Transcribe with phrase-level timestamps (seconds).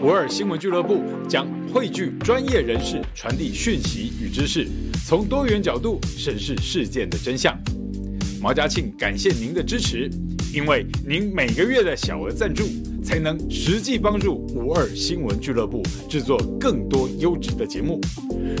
[0.00, 4.66] 五二新闻俱乐部将汇聚专业人士，传递讯息与知识，
[5.06, 7.56] 从多元角度审视事件的真相。
[8.40, 10.10] 毛家庆感谢您的支持，
[10.52, 12.64] 因为您每个月的小额赞助，
[13.04, 18.00] 才能实际帮助五二新闻俱乐部制作更多优质的节目。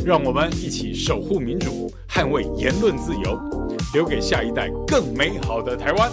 [0.06, 3.36] 让我们一起守护民主，捍卫言论自由，
[3.94, 6.08] 留给下一代更美好的台湾。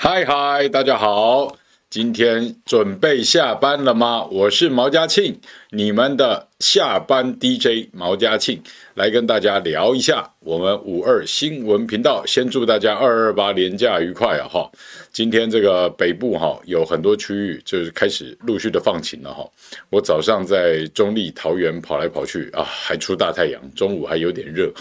[0.00, 1.56] 嗨嗨，大家好！
[1.90, 4.24] 今天准备下班了吗？
[4.30, 8.62] 我是毛家庆，你们的下班 DJ 毛家庆，
[8.94, 12.24] 来跟大家聊一下我们五二新闻频道。
[12.24, 14.46] 先祝大家二二八连假愉快啊！
[14.48, 14.70] 哈，
[15.12, 19.44] 今天这个北部哈有很多区域就是开始陆续的放晴了哈。
[19.90, 24.72] 我早上在中坜、桃园跑来跑去啊，还出大太阳，中午还有点热。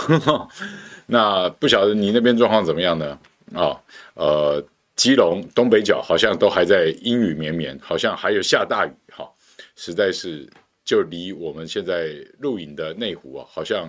[1.07, 3.17] 那不晓得你那边状况怎么样呢？
[3.55, 3.75] 啊，
[4.13, 4.63] 呃。
[4.97, 9.31] 基隆东北角好像都还在阴雨绵绵，好像还有下大雨，哈，
[9.75, 10.49] 实在是
[10.83, 13.87] 就离我们现在录影的内湖啊，好像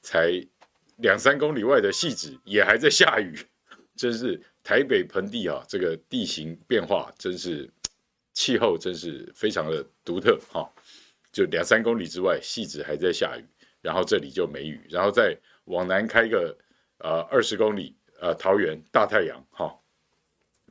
[0.00, 0.32] 才
[0.96, 3.38] 两三公里外的戏子也还在下雨，
[3.94, 7.70] 真是台北盆地啊，这个地形变化真是
[8.32, 10.66] 气候真是非常的独特哈，
[11.30, 13.44] 就两三公里之外戏子还在下雨，
[13.82, 16.56] 然后这里就没雨，然后再往南开个
[17.00, 19.70] 呃二十公里呃桃园大太阳哈。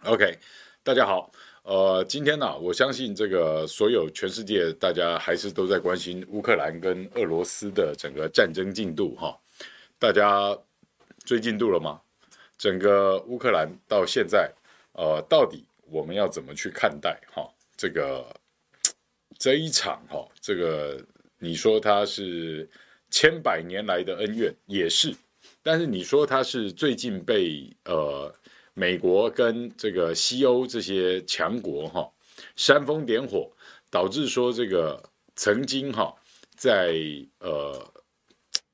[0.05, 0.37] OK，
[0.83, 1.31] 大家好，
[1.63, 9.35] 呃，今天呢、我相信这个所有全世界大家还是都在关心乌克兰跟俄罗斯的整个战争进度哈，
[9.97, 10.55] 大家
[11.23, 11.99] 追进度了吗？
[12.55, 14.53] 整个乌克兰到现在，
[14.91, 18.23] 呃，到底我们要怎么去看待哈这个
[19.39, 21.03] 这一场哈这个
[21.39, 22.69] 你说它是
[23.09, 25.15] 千百年来的恩怨也是，
[25.63, 28.31] 但是你说它是最近被呃。
[28.77, 32.11] 美国跟这个西欧这些强国哈
[32.57, 33.49] 煽风点火，
[33.89, 35.01] 导致说这个
[35.37, 36.13] 曾经哈
[36.57, 36.93] 在
[37.39, 37.81] 呃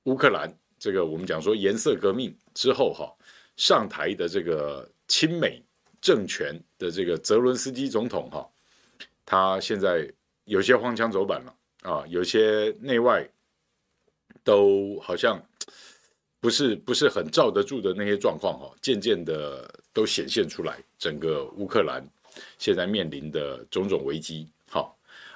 [0.06, 3.16] 乌克兰这个我们讲说颜色革命之后哈
[3.58, 5.64] 上台的这个亲美
[6.02, 8.50] 政权的这个泽伦斯基总统哈，
[9.24, 10.12] 他现在
[10.46, 13.30] 有些荒腔走板了啊，有些内外
[14.44, 15.40] 都好像。
[16.42, 20.84] 不是不是很罩得住的那些状况哈，渐渐的都显现出来。
[20.98, 22.04] 整个乌克兰
[22.58, 24.92] 现在面临的种种危机，哈，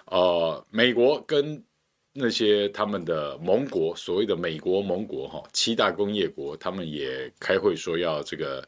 [0.08, 1.64] 呃，美国跟
[2.12, 8.68] 那些他们的盟国，所谓的美国盟国哈，七大工业国，他们也开会说要这个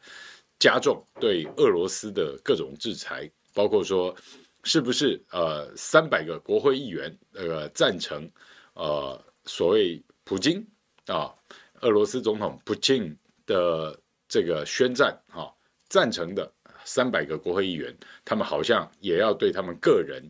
[0.60, 4.16] 加重对俄罗斯的各种制裁，包括说
[4.64, 8.30] 是不是呃三百个国会议员呃赞成
[8.74, 10.64] 呃所谓普京
[11.08, 11.34] 啊。
[11.82, 13.16] 俄罗斯总统普京
[13.46, 15.54] 的这个宣战，哈，
[15.90, 16.52] 赞成的
[16.84, 17.96] 三百个国会议员，
[18.26, 20.24] 他们好像也要对他们个人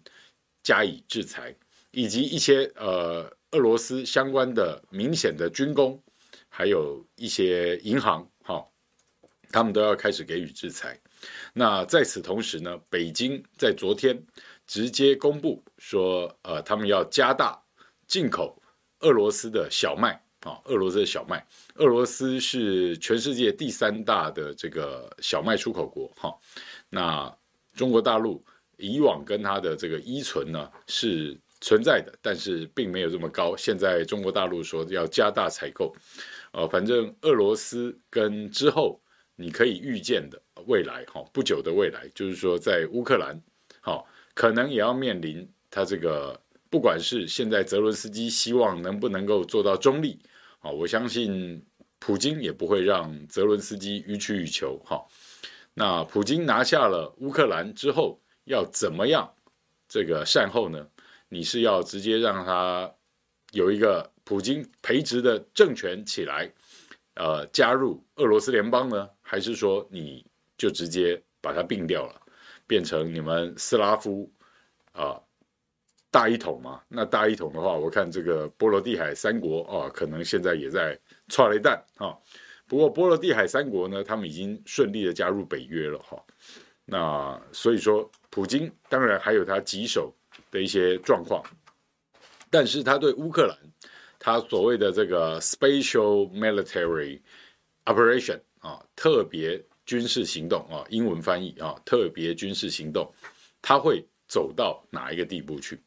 [0.61, 1.55] 加以制裁，
[1.91, 6.01] 以及一些呃俄罗斯相关的明显的军工，
[6.49, 8.65] 还有一些银行，哈，
[9.51, 10.99] 他们都要开始给予制裁。
[11.53, 14.21] 那在此同时呢，北京在昨天
[14.67, 17.59] 直接公布说，呃，他们要加大
[18.05, 18.61] 进口
[18.99, 20.26] 俄罗斯的小麦。
[20.47, 26.09] 啊，俄罗斯的小麦，俄罗斯是全世界第三大的这个小麦出口国。
[26.15, 26.33] 哈，
[26.89, 27.37] 那
[27.73, 28.41] 中国大陆
[28.77, 33.57] 以往跟它的这个依存呢是存在的，但是并没有这么高。
[33.57, 35.93] 现在中国大陆说要加大采购，
[36.53, 39.01] 呃，反正俄罗斯跟之后
[39.35, 43.37] 你可以预见的未来，哈，不久的未来，就是说在乌克兰，
[43.81, 46.39] 好，可能也要面临它这个。
[46.69, 50.19] 不管是现在泽伦斯基希望能不能够做到中立，
[50.59, 51.65] 啊，我相信
[51.99, 55.05] 普京也不会让泽伦斯基予取予求，哈。
[55.73, 59.31] 那普京拿下了乌克兰之后，要怎么样
[59.87, 60.87] 这个善后呢？
[61.29, 62.91] 你是要直接让他
[63.51, 66.51] 有一个普京培植的政权起来，
[67.15, 70.25] 呃，加入俄罗斯联邦呢，还是说你
[70.57, 72.21] 就直接把它并掉了，
[72.65, 74.31] 变成你们斯拉夫
[74.93, 75.21] 啊？
[76.09, 80.97] 大一统嘛，那大一统的话，我看这个波罗的海三国啊，可能现在也在
[81.29, 82.17] 剉咧等啊。
[82.65, 86.21] 不过波罗的海三国呢，他们已经顺利的加入北约了哈。
[86.85, 90.13] 那所以说，普京当然还有他棘手
[90.49, 91.43] 的一些状况，
[92.49, 93.57] 但是他对乌克兰，
[94.17, 97.21] 他所谓的这个 special military
[97.85, 103.13] operation 啊，特别军事行动啊，英文翻译啊，特别军事行动，
[103.61, 105.77] 他会走到哪一个地步去？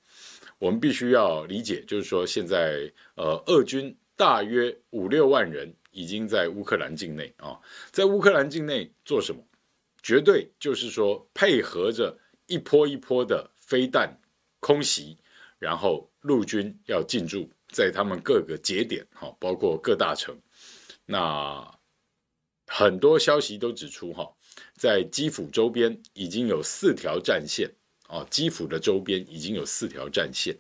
[0.61, 7.59] 我们必须要理解，就是说，现在呃，俄军大约五六万人已经在乌克兰境内啊，
[7.91, 9.43] 在乌克兰境内做什么？
[10.03, 14.21] 绝对就是说配合着一波一波的飞弹
[14.59, 15.17] 空袭，
[15.59, 20.39] 然后陆军要进驻在他们各个节点，哈，包括各大城。
[21.07, 21.67] 那
[22.67, 24.31] 很多消息都指出，哈，
[24.75, 27.71] 在基辅周边已经有四条战线，
[28.11, 30.57] 哦，基辅的周边已经有四条战线，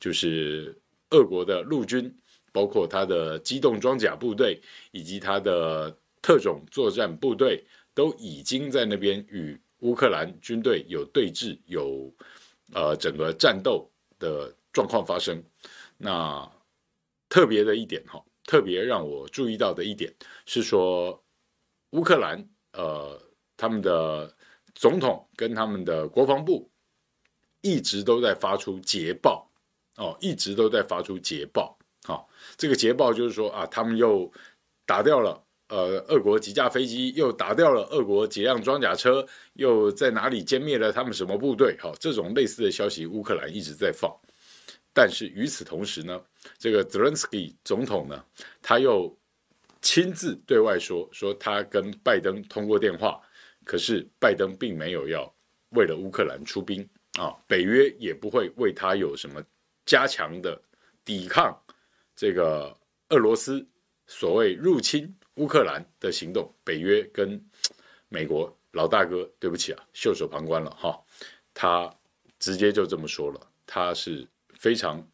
[0.00, 0.76] 就是
[1.10, 2.14] 俄国的陆军。
[2.50, 4.60] 包括他的机动装甲部队
[4.90, 7.62] 以及他的特种作战部队
[7.94, 12.12] 都已经在那边与乌克兰军队有对峙，有
[12.72, 15.40] 呃整个战斗的状况发生。
[15.98, 16.50] 那
[17.28, 20.12] 特别的一点哈，特别让我注意到的一点
[20.46, 21.22] 是说，
[21.90, 23.20] 乌克兰呃
[23.58, 24.34] 他们的
[24.74, 26.68] 总统跟他们的国防部
[27.68, 29.46] 一直都在发出捷报
[29.96, 31.76] 哦，一直都在发出捷报。
[32.04, 32.26] 好，
[32.56, 34.32] 这个捷报就是说啊，他们又
[34.86, 41.76] 打掉了呃俄国几架飞机，又打掉了俄国几辆装甲车，又在哪里歼灭了他们什么部队？
[41.78, 44.10] 好，这种类似的消息，乌克兰一直在放。
[44.94, 46.20] 但是与此同时呢，
[46.58, 48.24] 这个泽连斯基总统呢，
[48.62, 49.14] 他又
[49.82, 53.20] 亲自对外说，说他跟拜登通过电话，
[53.64, 55.30] 可是拜登并没有要
[55.70, 56.88] 为了乌克兰出兵
[57.18, 59.42] 啊，北约也不会为他有什么
[59.84, 60.60] 加强的
[61.04, 61.52] 抵抗。
[62.14, 62.74] 这个
[63.08, 63.66] 俄罗斯
[64.06, 67.44] 所谓入侵乌克兰的行动，北约跟
[68.08, 70.98] 美国老大哥，对不起啊，袖手旁观了哈。
[71.52, 71.92] 他
[72.38, 75.04] 直接就这么说了，他是非常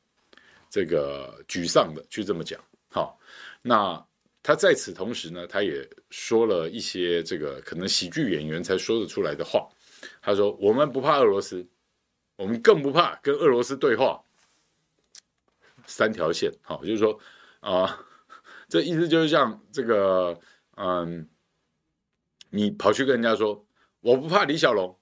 [0.68, 2.62] 这个沮丧的去这么讲。
[2.88, 3.18] 好，
[3.62, 4.06] 那
[4.42, 9.66] 他在此同时呢，他也说了一些这个可能喜剧演员才说得出来的话。
[10.20, 11.66] 他说：“我们不怕俄罗斯，
[12.36, 14.20] 我们更不怕跟俄罗斯对话。”
[15.86, 17.20] 三条线，好，就是说，
[17.60, 18.00] 啊、
[18.68, 20.40] 这意思就是像这个，
[20.76, 21.28] 嗯，
[22.48, 23.66] 你跑去跟人家说，
[24.00, 24.98] 我不怕李小龙，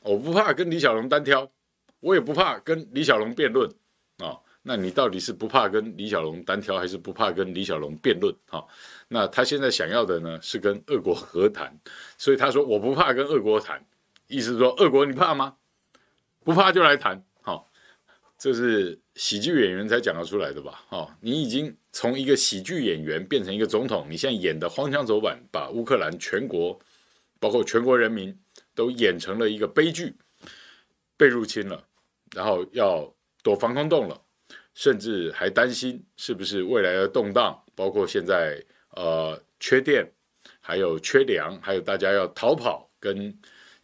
[0.00, 1.52] 我不怕跟李小龙单挑，
[2.00, 3.68] 我也不怕跟李小龙辩论，
[4.16, 8.34] 啊、哦，那你到底是不怕跟李小龙单挑，还是不怕跟李小龙辩论？
[8.46, 8.68] 哈、哦，
[9.08, 11.78] 那他现在想要的呢，是跟俄国和谈，
[12.16, 13.84] 所以他说我不怕跟俄国谈，
[14.26, 15.54] 意思说，俄国你怕吗？
[16.46, 17.20] 不怕就来谈。
[17.42, 17.68] 好
[18.38, 20.84] 这是喜剧演员才讲得出来的吧？
[20.90, 26.78] 哦，你已经从一个喜剧演员变成一个总统，你现在演的荒腔走板，把乌克兰全国，
[27.40, 28.38] 包括全国人民
[28.76, 30.14] 都演成了一个悲剧，
[31.16, 31.84] 被入侵了，
[32.32, 34.22] 然后要躲防空洞了，
[34.72, 40.08] 甚至还担心是不是未来的动荡，包括现在呃缺电，
[40.60, 43.36] 还有缺粮，还有大家要逃跑，跟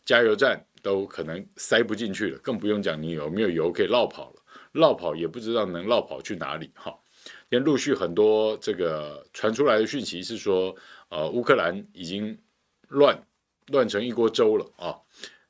[0.04, 4.42] 加油站都可能塞不进去了，更不用讲你有没有油可以落跑了。
[4.72, 6.98] 落跑也不知道能落跑去哪里哈，
[7.50, 10.74] 因为陆续很多这个传出来的讯息是说，
[11.10, 12.38] 呃，乌克兰已经
[12.88, 13.22] 乱
[13.66, 14.96] 乱成一锅粥了啊，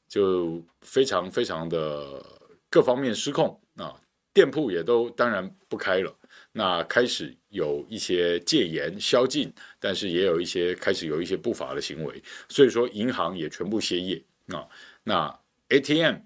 [0.09, 2.21] 就非常非常的
[2.69, 3.95] 各方面失控啊，
[4.35, 6.13] 店铺也都当然不开了，
[6.51, 14.67] 那开始有一些戒严宵禁，但是也有一些开始有一些不法的行为，所以说银行也全部歇业啊，
[15.05, 16.17] 那 ATM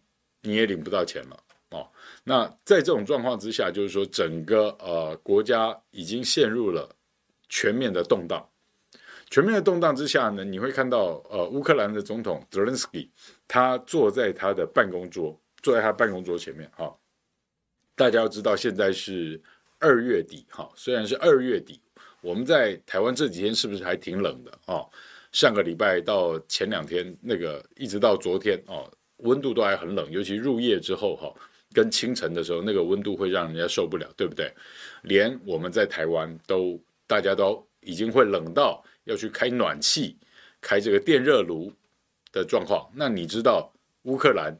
[0.43, 1.43] 你也领不到钱了。
[1.71, 1.91] 哦，
[2.23, 6.89] 那在这种状况之下，就是说整个呃国家已经陷入了
[7.49, 8.49] 全面的动荡。
[9.29, 13.11] 全面的动荡之下呢，你会看到呃乌克兰的总统泽连斯基，
[13.49, 16.71] 他坐在他的办公桌，坐在他办公桌前面。
[16.77, 16.97] 哈、
[17.97, 19.43] 大家要知道现在是
[19.81, 21.81] 二月底，哈、虽然是二月底，
[22.21, 24.59] 我们在台湾这几天是不是还挺冷的？
[24.67, 24.89] 哦，
[25.33, 31.35] 上个礼拜到前两天那个一直到昨天，哦，温度都还很冷，尤其入夜之后，哈、哦。
[31.73, 34.51] 跟清晨的时候，那个温度会让人家受不了，对不对？
[35.03, 40.17] 连我们在台湾都，大家都已经会冷到要去开暖气、
[40.59, 41.71] 开这个电热炉
[42.33, 42.91] 的状况。
[42.95, 43.71] 那你知道
[44.05, 44.59] 乌克兰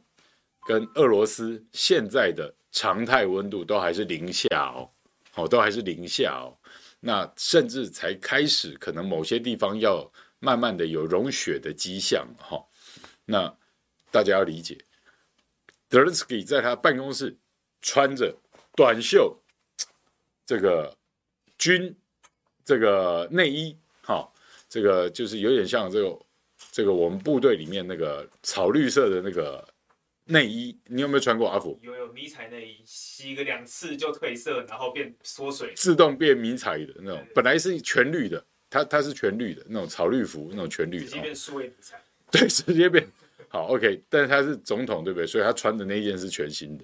[0.67, 4.87] 跟俄罗斯现在的常态温度都还是零下哦，
[5.33, 6.53] 哦，都还是零下哦。
[6.99, 10.07] 那甚至才开始，可能某些地方要
[10.39, 12.65] 慢慢的有融雪的迹象哈。
[13.25, 13.57] 那
[14.11, 14.77] 大家要理解。
[15.89, 17.37] 泽连斯基在他办公室
[17.81, 18.35] 穿着
[18.75, 19.41] 短袖，
[20.45, 20.97] 这个
[21.57, 21.95] 军
[22.65, 24.29] 这个内衣，哈，
[24.67, 26.19] 这个就是有点像这个
[26.71, 29.65] 这个我们部队里面那个草绿色的那个
[30.25, 31.79] 内衣，你有没有穿过阿福？
[31.81, 41.73] 有有迷彩内衣，洗个两次就褪色，然后变缩水，自动变迷彩的那种，本来是全绿的，它它是全绿的那种草绿服，那种全绿的，直接变数位
[42.31, 43.07] 对，直接变。
[43.49, 45.25] 好，OK，但是他是总统，对不对？
[45.25, 46.83] 所以他穿的那一件是全新的，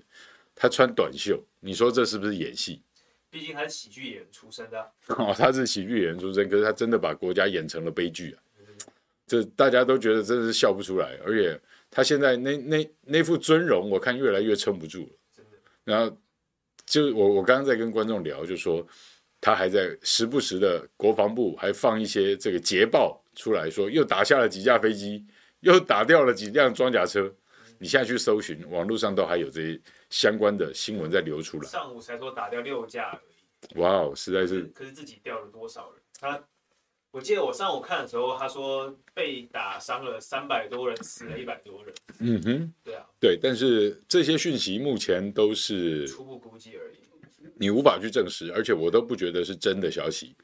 [0.56, 2.82] 他穿短袖，你说这是不是演戏？
[3.30, 4.92] 毕竟他是喜剧演员出身的。
[5.18, 8.40] 哦，他是喜剧演员出身，可是他真的把国家演成了悲剧啊！
[9.26, 11.60] 这大家都觉得真的是笑不出来，而且
[11.90, 15.44] 他现在那那那副尊容，我看越来越撑不住了。
[15.84, 16.18] 然后
[16.86, 18.86] 就我我刚刚在跟观众聊，就说
[19.44, 25.26] 他还在时不时的国防部还放一些这个捷报出来说，又打下了几架飞机，
[25.60, 27.30] 又打掉了几辆装甲车。
[27.78, 31.68] 你现在去搜寻，网络上都还有这些相关的新闻在流出来。
[31.68, 33.80] 上午才说打掉六架而已。
[33.82, 34.62] 哇哦，实在是。
[34.74, 36.02] 可是自己掉了多少人？
[36.18, 36.42] 他，
[37.12, 41.94] 我记得我上午看的时候，他说被打伤了三百多人，死了一百多人。
[42.20, 47.00] 嗯哼，对啊，对，但是这些讯息目前都是初步估计而已，
[47.56, 50.36] 你无法去证实，而且我都不觉得是真的消息。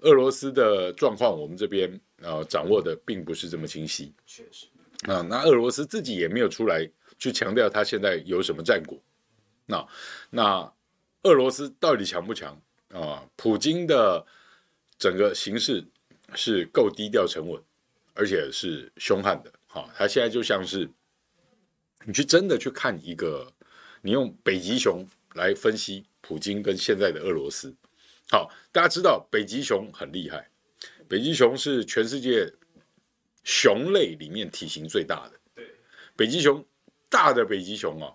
[0.00, 4.12] 俄罗斯的状况，我们这边呃掌握的并不是这么清晰。
[4.26, 4.66] 确实。
[5.02, 8.98] 啊，那俄罗斯自己也没有出来去强调他现在有什么战果。
[9.66, 9.86] 那
[10.30, 10.72] 那
[11.22, 13.24] 俄罗斯到底强不强啊？
[13.36, 14.24] 普京的
[14.98, 15.84] 整个形势
[16.34, 17.62] 是够低调沉稳，
[18.14, 19.52] 而且是凶悍的。
[19.66, 20.88] 好，他现在就像是
[22.04, 23.52] 你去真的去看一个，
[24.00, 27.74] 你用北极熊来分析普京跟现在的俄罗斯。
[28.30, 30.50] 好，大家知道北极熊很厉害，
[31.08, 32.52] 北极熊是全世界。
[33.44, 35.74] 熊类里面体型最大的，对，
[36.14, 36.62] 北极熊，
[37.08, 38.14] 大的北极熊哦，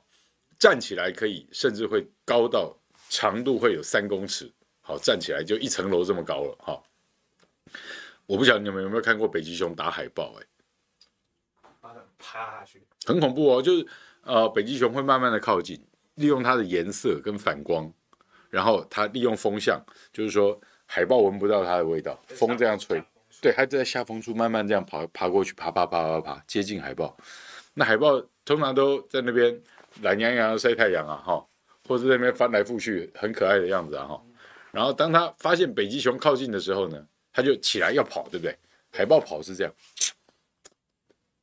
[0.60, 2.77] 站起来可以甚至会高到
[3.10, 6.84] 长度会有三公尺，好，站起来就一层楼这么高了，哈。
[8.27, 11.89] 我不晓得你们有没有看过北极熊打海豹，哎，
[12.20, 13.88] 趴下去，很恐怖哦，就是
[14.22, 17.91] 呃，北极熊会慢慢的靠近，利用它的颜色跟反光，
[18.53, 23.03] 然后它利用风向，就是说海豹闻不到它的味道，风这样吹。
[23.41, 27.17] 对，它就在下风处慢慢这样爬爬过去，爬爬爬爬爬，接近海豹。
[27.74, 29.60] 那海豹通常都在那边
[30.03, 31.43] 懒洋洋晒太阳啊，哈，
[31.88, 34.22] 或者在那边翻来覆去，很可爱的样子啊，哈。
[34.69, 38.55] 然后当它发现北极熊靠近的时候呢，它就起来要跑，对不对？
[38.91, 39.74] 海豹跑是这样，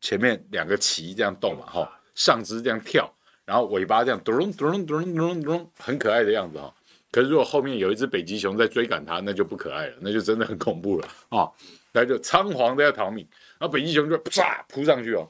[0.00, 3.12] 前面两个鳍这样动嘛，哈，上肢这样跳，
[3.44, 6.72] 然后尾巴这样咚咚咚咚咚咚，很可爱的样子哈。
[7.12, 11.50] 可是如果后面有一只北极熊在追赶它，那就不可爱了，那就真的很恐怖了 啊！
[11.92, 13.26] 那就仓皇的要逃命，
[13.58, 15.28] 然后北极熊就唰扑上去哦，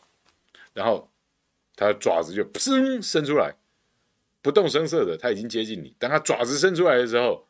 [0.75, 1.11] 然后
[1.75, 3.55] 它的爪子就砰伸出来，
[4.43, 5.95] 不动声色的，它已经接近你。
[5.99, 7.49] 当它爪子伸出来的时候，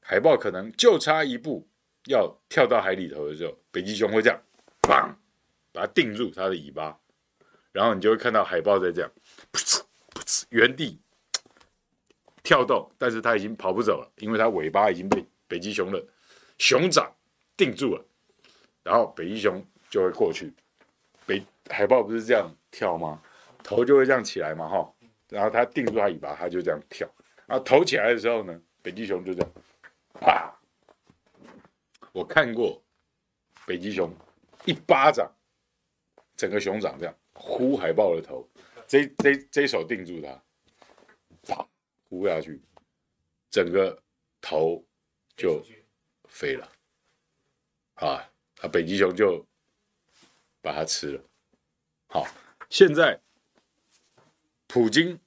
[0.00, 1.66] 海豹可能就差一步
[2.06, 4.40] 要跳到海里头的时候，北极熊会这样，
[4.82, 5.12] 砰，
[5.72, 6.96] 把它定住它的尾巴，
[7.72, 9.10] 然后你就会看到海豹在这样，
[9.52, 9.82] 噗呲
[10.14, 11.00] 噗呲，原地
[12.42, 16.04] 跳动，但是它已经跑不走了，因为它尾巴已经被北极熊的
[16.58, 17.12] 熊掌
[17.56, 18.04] 定住了。
[18.82, 20.52] 然后北极熊就会过去，
[21.26, 23.20] 北海豹不是这样跳吗？
[23.62, 24.92] 头就会这样起来嘛，哈。
[25.28, 27.08] 然后它定住它尾巴，它就这样跳。
[27.46, 29.50] 然后头起来的时候呢，北极熊就这样，
[30.20, 30.50] 啊！
[32.12, 32.82] 我看过
[33.66, 34.12] 北极熊
[34.64, 35.30] 一巴掌，
[36.36, 38.48] 整个熊掌这样呼海豹的头，
[38.88, 40.42] 这这这手定住它，
[41.42, 41.68] 啪，
[42.10, 42.60] 呼下去，
[43.50, 43.96] 整个
[44.40, 44.84] 头
[45.36, 45.64] 就
[46.28, 46.68] 飞了，
[47.94, 48.28] 啊！
[48.60, 49.42] 啊，北极熊就
[50.60, 51.24] 把它吃了。
[52.08, 52.26] 好，
[52.68, 53.18] 现在
[54.66, 55.18] 普京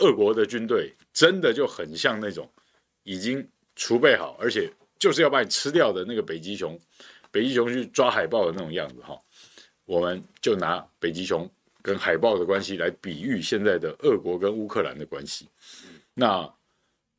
[0.00, 2.46] 俄国的军队真的就很像那种
[3.04, 6.78] 已经储备好，而且就是要把你吃掉的那个北极熊。
[7.30, 9.18] 北极熊去抓海豹的那种样子哈。
[9.84, 15.48] 我们就拿北极熊跟海豹的关系来比喻现在的俄国跟乌克兰的关系。
[16.14, 16.54] 那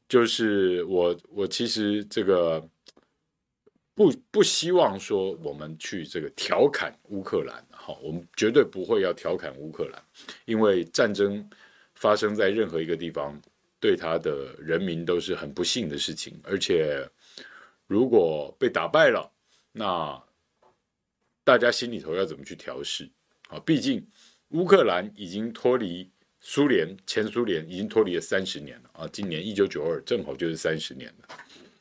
[0.08, 2.70] 就是我我其实这个。
[3.96, 10.04] 不不希望说我们去这个调侃乌克兰，好，我们绝对不会要调侃乌克兰，
[10.46, 11.48] 因为战争
[11.94, 13.40] 发生在任何一个地方，
[13.80, 16.42] 对他的人民都是很不幸的事情。
[16.44, 17.08] 而且
[17.86, 19.32] 如果被打败了，
[19.72, 20.20] 那
[21.44, 23.08] 大家心里头要怎么去调试？
[23.50, 24.04] 啊，毕竟
[24.50, 26.10] 乌克兰已经脱离
[26.44, 31.28] 苏联，前苏联已经脱离了三十年了啊，今年一九九二正好就是三十年了，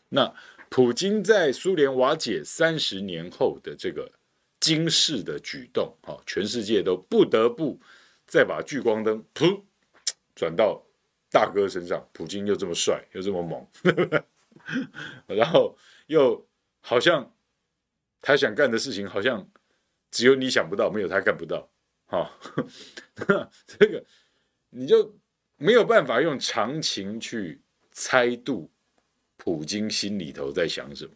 [0.09, 0.35] 那。
[0.75, 4.11] 普京在苏联瓦解三十年后的这个
[4.59, 7.79] 惊世的举动，哈，全世界都不得不
[8.27, 9.63] 再把聚光灯噗
[10.35, 10.83] 转到
[11.31, 12.09] 大哥身上。
[12.15, 13.69] 普京又这么帅，又这么猛，
[15.29, 15.77] 然后
[16.07, 16.43] 又
[16.81, 17.35] 好像
[18.23, 19.47] 他想干的事情，好像
[20.11, 21.69] 只有你想不到，没有他干不到，
[22.07, 22.31] 哈，
[23.67, 24.03] 这个
[24.73, 25.15] 你就
[25.57, 27.63] 没有办法用常情去
[27.93, 28.71] 猜度。
[29.37, 31.13] 普京心里头在想什么？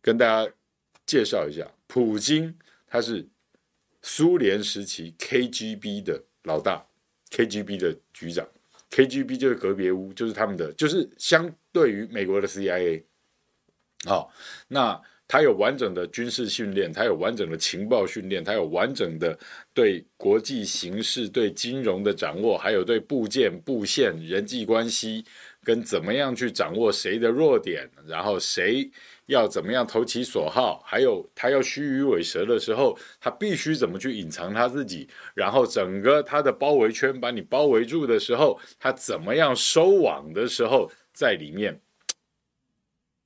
[0.00, 0.50] 跟大家
[1.04, 3.28] 介绍一下，普京他是
[4.00, 6.86] 苏联时期 KGB 的老大
[7.30, 8.48] ，KGB 的局长
[8.90, 13.04] ，KGB 就是格别乌，就是他们的，就是相对于美国的 CIA。
[14.06, 14.32] 好，
[14.68, 14.98] 那
[15.32, 19.38] 他有完整的军事训练，他有完整的情报训练，他有完整的
[19.72, 25.24] 对国际形势、对金融的掌握，还有对部件、布线、人际关系
[25.62, 28.90] 跟怎么样去掌握谁的弱点，然后谁
[29.26, 41.80] 要怎么样投其所好，还有他要虚与委蛇的时候，他必须怎么去隐藏他自己，然后整个他的包围圈把你包围住的时候，他怎么样收网的时候，在里面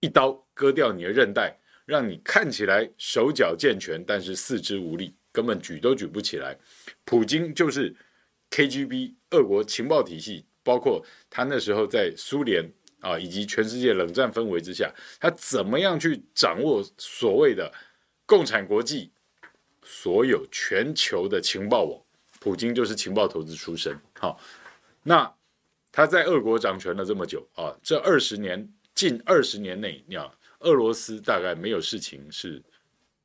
[0.00, 1.58] 一刀割掉你的韧带。
[1.86, 6.56] 让你看起来手脚健全，但是四肢无力，根本举都举不起来。
[7.04, 7.94] 普京就是
[8.50, 17.70] KGB 俄国情报体系，包括他那时候在苏联啊，以及全世界冷战氛围之下，他怎么样去掌握所谓的
[18.24, 19.12] 共产国际
[19.82, 22.00] 所有全球的情报网？
[22.40, 23.94] 普京就是情报投资出身。
[24.18, 24.40] 好，
[25.02, 25.30] 那
[25.92, 30.34] 他在俄国掌权了这么久啊，这二十年近二十年内，你要。
[30.64, 32.62] 俄罗斯大概没有事情是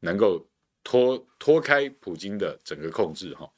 [0.01, 0.45] 能够
[0.83, 3.49] 脱脱开普京的整个控制哈。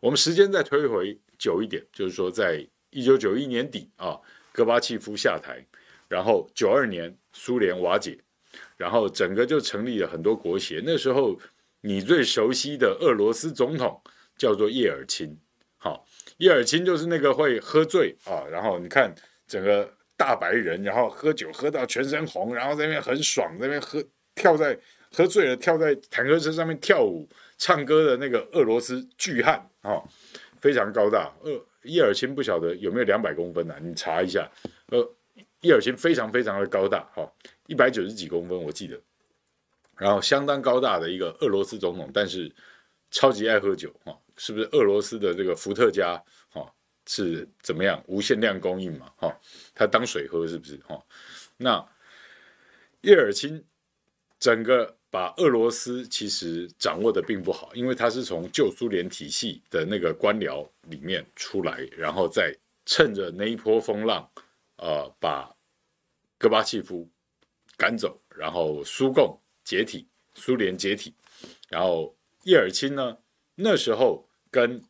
[0.00, 4.18] 我们时间再推回久一点，就是说在一九九一年底啊，
[4.52, 5.64] 戈巴契夫下台，
[6.08, 8.18] 然后九二年苏联瓦解，
[8.76, 10.82] 然后整个就成立了很多国协。
[10.84, 11.38] 那时候
[11.82, 14.02] 你最熟悉的俄罗斯总统
[14.36, 15.38] 叫做叶尔钦，
[15.76, 16.06] 好，
[16.38, 19.14] 叶尔钦就是那个会喝醉啊，然后你看
[19.46, 19.94] 整个。
[20.16, 24.02] 大白人，然后喝酒喝到全身红，然后在那边很爽，在那边喝
[24.34, 24.78] 跳在
[25.12, 27.28] 喝醉了，跳在坦克车上面跳舞
[27.58, 30.02] 唱歌的那个俄罗斯巨汉、哦，
[30.60, 31.32] 非常高大。
[31.42, 31.50] 呃，
[31.82, 34.50] 叶尔钦不晓得有没有两百公分呢、你查一下。
[34.86, 35.14] 呃，
[35.60, 37.32] 叶尔钦非常非常的高大，哈、哦，
[37.66, 39.00] 一百九十几公分我记得，
[39.96, 42.52] 然后相当高大的一个俄罗斯总统，但是
[43.10, 46.22] 超级爱喝酒，哈、哦，是不是俄罗斯的这个伏特加？
[47.06, 49.12] 是怎么样无限量供应嘛？
[49.16, 49.40] 哈，
[49.74, 50.76] 他当水喝是不是？
[50.78, 51.04] 哈，
[51.58, 51.86] 那
[53.02, 53.62] 叶尔钦
[54.40, 62.56] 整个把俄罗斯其实掌握的并不好，因为他是从旧苏联体系的那个官僚里面出来，然后再
[62.86, 64.26] 趁着那一波风浪，
[64.76, 65.54] 呃，把
[66.38, 67.06] 戈巴契夫
[67.76, 71.14] 赶走，然后苏共解体，苏联解体，
[71.68, 73.18] 然后叶尔钦呢，
[73.54, 74.82] 那时候跟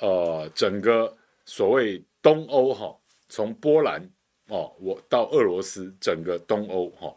[0.00, 1.16] 呃整个。
[1.46, 2.94] 所谓东欧哈，
[3.28, 4.02] 从波兰
[4.48, 7.16] 哦，我到俄罗斯，整个东欧哈，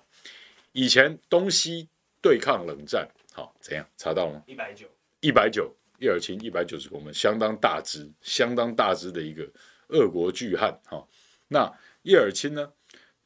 [0.71, 1.89] 以前东西
[2.21, 3.85] 对抗冷战，好怎样？
[3.97, 4.43] 查到了吗？
[4.45, 4.87] 一百九，
[5.19, 9.45] 一百九，叶尔钦一百九十公分，相当大只，相当大只的一个
[9.89, 11.05] 俄国巨汉哈。
[11.47, 11.69] 那
[12.03, 12.71] 叶尔钦呢？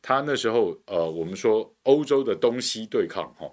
[0.02, 3.50] 他那时候呃，我们说欧洲的东西对抗哈，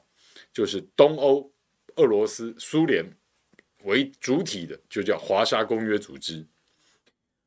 [0.53, 1.49] 就是东欧、
[1.97, 3.05] 俄罗斯、苏联
[3.85, 6.45] 为主体的，就叫华沙公约组织。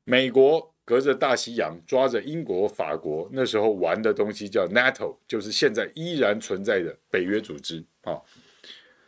[0.06, 8.22] 美国隔着大西洋抓着英国、法国，那时候玩的东西叫 NATO，就是现在依然存在的北约组织啊。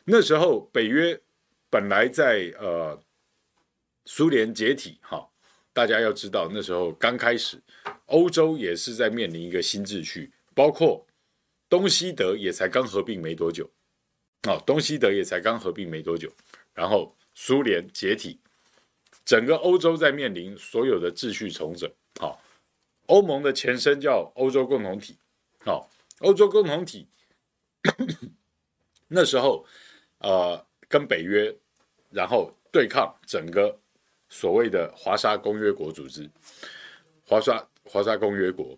[0.05, 1.19] 那时候北约
[1.69, 2.97] 本来在呃
[4.05, 5.27] 苏联解体哈，
[5.73, 7.61] 大家要知道那时候刚开始，
[8.05, 11.05] 欧洲也是在面临一个新秩序，包括
[11.67, 13.69] 东西德也才刚合并没多久
[14.43, 16.31] 啊，东西德也才刚合并没多久，
[16.73, 18.39] 然后苏联解体。
[19.25, 22.39] 整个欧洲在面临所有的秩序重整，好，
[23.07, 25.17] 欧盟的前身叫欧洲共同体，
[25.63, 27.07] 好，欧洲共同体
[29.09, 29.65] 那时候，
[30.19, 31.55] 呃，跟北约，
[32.11, 33.75] 然后对抗整个
[34.29, 36.29] 所谓的华沙公约国组织，
[37.25, 38.77] 华沙华沙公约国，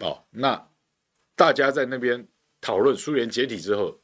[0.00, 0.68] 哦，那
[1.34, 2.26] 大家在那边
[2.60, 3.98] 讨论苏联解体之后，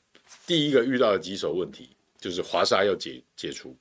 [0.46, 3.76] 第一个遇到的棘手问题就是华沙要解解除。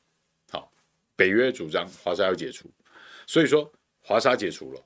[1.16, 2.70] 北约主张华沙要解除，
[3.28, 3.72] 所以说
[4.02, 4.84] 华沙解除了，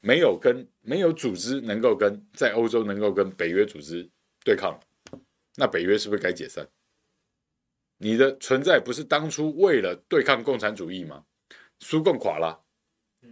[0.00, 4.08] 没有跟没有组织能够跟在欧洲能够跟北约组织
[4.44, 4.78] 对抗，
[5.54, 6.68] 那北约是不是该解散？
[7.98, 11.24] 你的存在不是当初为了对抗共产主义吗？
[11.78, 12.60] 苏共垮了，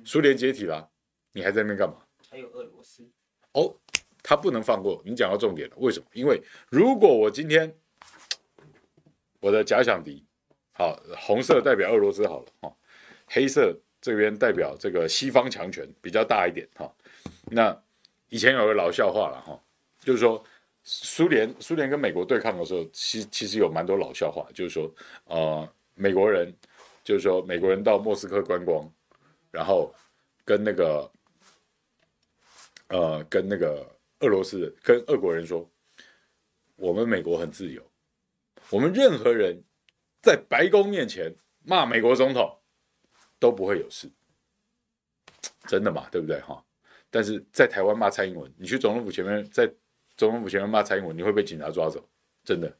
[0.04, 0.88] 苏联解体了，
[1.32, 2.06] 你还在那边干嘛？
[2.30, 3.06] 还有俄罗斯
[3.52, 3.76] 哦，
[4.22, 5.14] 他不能放过你。
[5.14, 6.06] 讲到重点了，为什么？
[6.12, 7.76] 因为如果我今天
[9.40, 10.24] 我的假想敌。
[10.76, 12.76] 好，红色代表俄罗斯好了哈，
[13.26, 16.92] 黑色这边代表这个西方强权比较大一点哈。
[17.44, 17.80] 那
[18.28, 19.56] 以前有个老笑话了哈，
[20.00, 20.42] 就是说
[20.82, 24.92] 苏联苏联跟美国对抗的时候，其其实有蛮多老笑话，就是说
[25.26, 26.52] 呃美国人
[27.04, 28.92] 就是说美国人到莫斯科观光，
[29.52, 29.94] 然后
[30.44, 31.08] 跟那个
[32.88, 35.70] 呃跟那个俄罗斯跟俄国人说，
[36.74, 37.80] 我们美国很自由，
[38.70, 39.62] 我们任何人。
[40.24, 41.30] 在白宫面前
[41.64, 42.58] 骂美国总统
[43.38, 44.10] 都不会有事，
[45.66, 46.08] 真的嘛？
[46.10, 46.64] 对不对哈？
[47.10, 49.70] 但是在台湾骂蔡英文，你去总统府前面，在
[50.16, 52.02] 总统府前面骂蔡英文，你会被警察抓走，
[52.42, 52.74] 真的，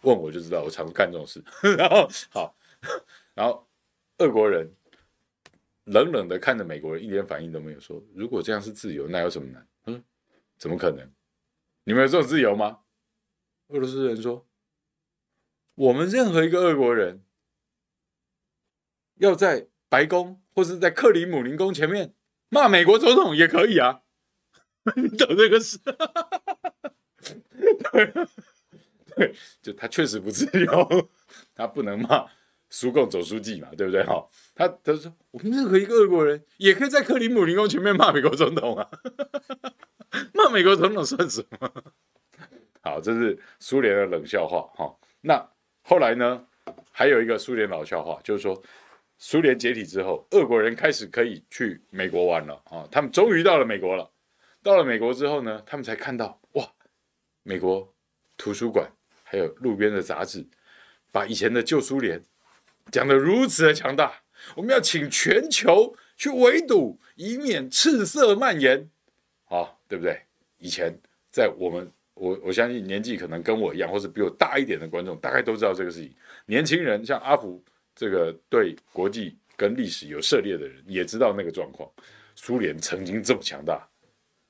[0.00, 1.44] 问我就知道，我常干这种事。
[1.76, 2.56] 然后好，
[3.34, 3.68] 然后
[4.18, 4.66] 俄国人
[5.84, 10.02] 冷冷的看着美国人，一点反应都没有，说：“如果这样是自由，那有什么难？”嗯，
[10.56, 11.06] 怎么可能？
[11.84, 12.80] 你们有这种自由吗？
[13.68, 14.46] 俄罗斯人说
[15.76, 17.24] ：“我们任何一个俄国人
[19.14, 22.14] 要在白宫或是在克里姆林宫前面
[22.48, 24.02] 骂美国总统也可以啊。”
[24.94, 25.78] 你懂这个事？
[27.90, 28.12] 对，
[29.16, 31.10] 对，就他确实不自由，
[31.56, 32.24] 他不能骂
[32.70, 34.04] 苏共总书记嘛，对不对？
[34.04, 38.88] 哈，他他说我们任何一个俄国人也可以在克里姆林宫前面骂美国总统啊，
[40.32, 41.72] 骂美国总统算什么？
[42.80, 44.96] 好，这是苏联的冷笑话哈。
[45.22, 45.50] 那
[45.88, 46.44] 后来呢？
[46.90, 48.60] 还有一个苏联老笑话，就是说
[49.18, 54.10] 苏联解体之后，俄国人开始可以去美国玩了啊，他们终于到了美国了。
[54.64, 56.68] 到了美国之后呢，他们才看到哇，
[57.44, 57.94] 美国
[58.36, 58.90] 图书馆
[59.22, 60.44] 还有路边的杂志，
[61.12, 62.20] 把以前的旧苏联
[62.90, 64.22] 讲得如此的强大。
[64.56, 68.90] 我们要请全球去围堵，以免赤色蔓延，
[69.44, 70.22] 啊，对不对？
[70.58, 70.98] 以前
[71.30, 76.12] 在我们，我我相信年纪可能跟我一样，或是比我大一点的观众，大概都知道这个事情。
[76.46, 81.88] 年轻人像阿福这个对国际跟历史有涉猎的人，也知道那个状况。
[82.34, 83.88] 苏联曾经这么强大。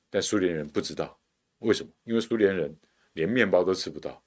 [0.09, 1.19] 但苏联人不知道
[1.59, 1.91] 为什么？
[2.05, 2.73] 因为苏联人
[3.11, 4.23] 连面包都吃不到，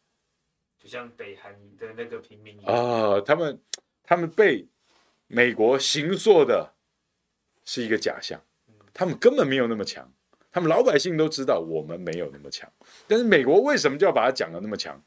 [0.78, 3.20] 就像北韩的那个平民一样啊！
[3.22, 3.58] 他们
[4.02, 4.68] 他们被
[5.26, 6.74] 美国行塑的
[7.64, 8.38] 是一个假象，
[8.92, 10.12] 他们根本没有那么强。
[10.50, 12.70] 他们老百姓都知道我们没有那么强，
[13.06, 15.02] 但是美国为什么就要把它讲得那么强？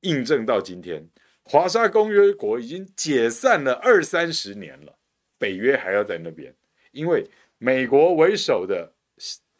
[0.00, 1.08] 印证到今天，
[1.44, 4.96] 华沙公约国已经解散了二三十年了，
[5.38, 6.54] 北约还要在那边，
[6.92, 7.26] 因为
[7.58, 8.94] 美国为首的。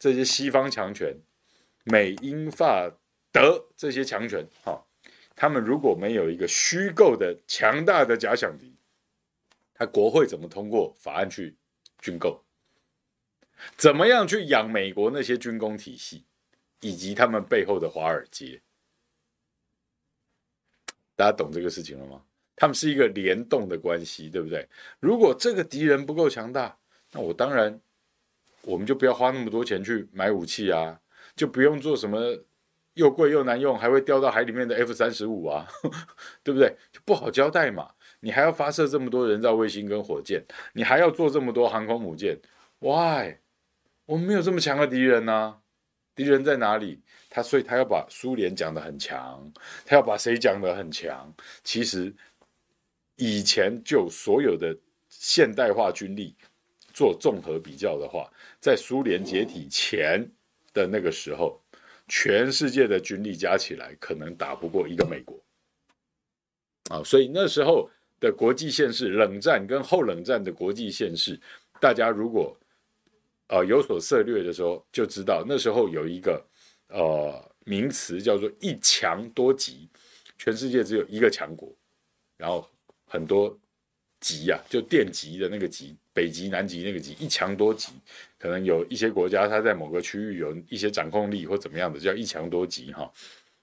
[0.01, 1.15] 这些西方强权，
[1.83, 2.91] 美英法
[3.31, 4.83] 德这些强权，哈，
[5.35, 8.75] 他们如果没有一个虚构的强大的假想敌，
[9.75, 11.55] 他国会怎么通过法案去
[11.99, 12.43] 军购？
[13.77, 16.25] 怎么样去养美国那些军工体系，
[16.79, 18.61] 以及他们背后的华尔街？
[21.15, 22.21] 大家懂这个事情了吗？
[22.55, 24.67] 他们是一个联动的关系，对不对？
[24.99, 26.77] 如果这个敌人不够强大，
[27.11, 27.79] 那我当然。
[28.63, 31.01] 我们就不要花那么多钱去买武器啊，
[31.35, 32.37] 就不用做什么
[32.93, 35.67] 又贵又难用，还会掉到海里面的 F 三十五啊，
[36.43, 36.69] 对不对？
[36.91, 37.91] 就不好交代嘛。
[38.19, 42.39] 你还要发射这么多人造卫星跟火箭，你还要做这么多航空母舰
[42.77, 43.39] ，Why？
[44.11, 45.57] 我们没有这么强的敌人啊，
[46.13, 46.99] 敌人在哪里？
[47.29, 49.49] 他所以他要把苏联讲得很强，
[49.85, 51.33] 他要把谁讲得很强？
[51.63, 52.13] 其实
[53.15, 56.35] 以前就所有的现代化军力。
[56.93, 60.29] 做综合比较的话，在苏联解体前
[60.73, 61.57] 的那个时候，
[62.09, 65.39] 全世界的军力加起来可能打不过一个美国
[66.89, 71.39] 啊，所以那时候的国际现势，冷战跟后冷战的国际现势，
[71.79, 72.53] 大家如果
[73.51, 76.43] 呃有所涉猎的时候，就知道那时候有一个
[76.87, 79.87] 呃名词叫做一强多极，
[80.37, 81.71] 全世界只有一个强国，
[82.37, 82.67] 然后
[83.05, 83.55] 很多
[84.19, 85.95] 极呀、啊，就电极的那个极。
[86.13, 87.93] 北极、南极那个极，一强多极，
[88.37, 93.09] 可能有一些国家它在某个区域有一些掌控力或怎么样的，叫一强多极哈。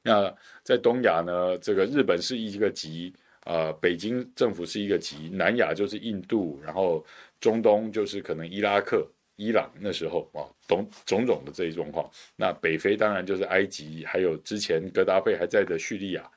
[0.03, 3.13] 那在东亚呢，这个日本是一个极，
[3.45, 7.05] 呃，北京政府是一个极，南亚就是印度，然后
[7.39, 9.07] 中东就是可能伊拉克、
[9.39, 12.11] 伊朗那时候啊，种种种的这一状况。
[12.37, 16.31] 那北非当然就是埃及，还有之前格达费还在的叙利亚，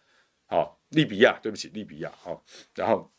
[0.46, 2.42] 好，利比亚，对不起，利比亚，好，
[2.74, 3.12] 然后。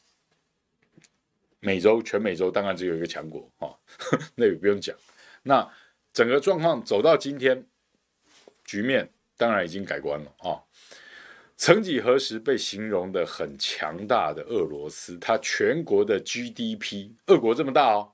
[1.64, 3.78] 美洲，全美洲当然只有一个强国哈，
[4.34, 4.96] 那也不用讲。
[5.44, 5.64] 那
[6.12, 7.64] 整个状况走到今天，
[8.64, 10.58] 局面当然已经改观了啊。
[11.56, 18.12] 曾几何时被形容的很强大的俄罗斯，它全国的 GDP，俄国这么大哦，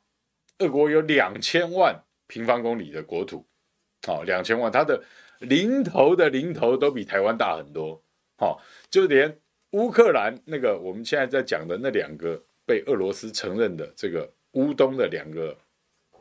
[0.59, 3.47] 俄国有两千万平方公里的国土，
[4.07, 5.03] 好，两千万，它的
[5.41, 8.03] 零头的零头都比台湾大很多，
[8.37, 9.41] 好，就连
[9.71, 12.45] 乌克兰那个我们现在在讲的那两个。
[12.69, 15.57] 被俄罗斯承认的这个乌东的两个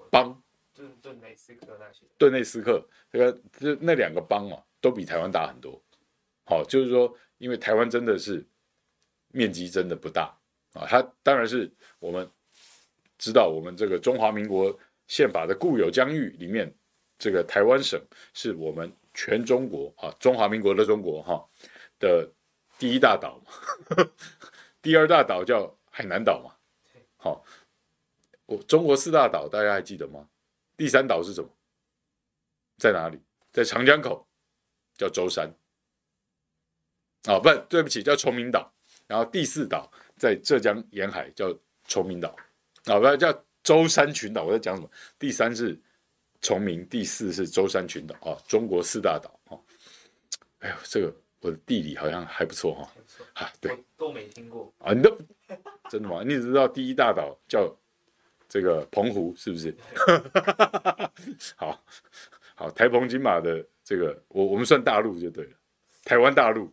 [0.10, 0.42] 邦，
[0.74, 5.84] 顿顿内斯克那些，顿内斯克这个这那两个邦啊，都比台湾大很多。
[6.46, 8.48] 好，就是说，因为台湾真的是
[9.34, 10.40] 面积真的不大
[10.72, 11.70] 啊，它当然是
[12.00, 12.26] 我们
[13.18, 14.78] 知道，我们这个中华民国
[15.08, 16.74] 宪法的固有疆域里面，
[17.18, 18.02] 这个台湾省
[18.34, 21.46] 是我们全中国啊，中华民国的中国哈
[22.00, 22.30] 的
[22.78, 23.42] 第一大岛，
[24.82, 25.74] 第二大岛叫。
[25.90, 26.54] 海南岛嘛，
[27.16, 27.44] 好，
[28.46, 30.30] 我中国四大岛大家还记得吗？
[30.76, 31.50] 第三岛是什么？
[32.78, 33.20] 在哪里？
[33.52, 34.28] 在长江口，
[34.96, 35.52] 叫舟山。
[37.24, 38.72] 啊，不，对不起，叫崇明岛。
[39.08, 41.52] 然后第四岛在浙江沿海叫
[41.88, 42.36] 崇明岛，
[42.88, 44.44] 啊，不要叫舟山群岛。
[44.44, 44.90] 我在讲什么？
[45.20, 45.80] 第三是
[46.42, 49.60] 崇明，第四是舟山群岛啊，中国四大岛啊。
[50.60, 52.92] 哎呦，这个我的地理好像还不错哈。
[53.34, 55.16] 啊，对，都没听过啊，你都
[55.90, 56.24] 真的吗？
[56.24, 57.76] 你只知道第一大岛叫
[58.48, 59.76] 这个澎湖，是不是？
[61.56, 61.84] 好
[62.56, 65.52] 好，台澎金马的这个，我我们算大陆就对了，
[66.04, 66.72] 台湾大陆。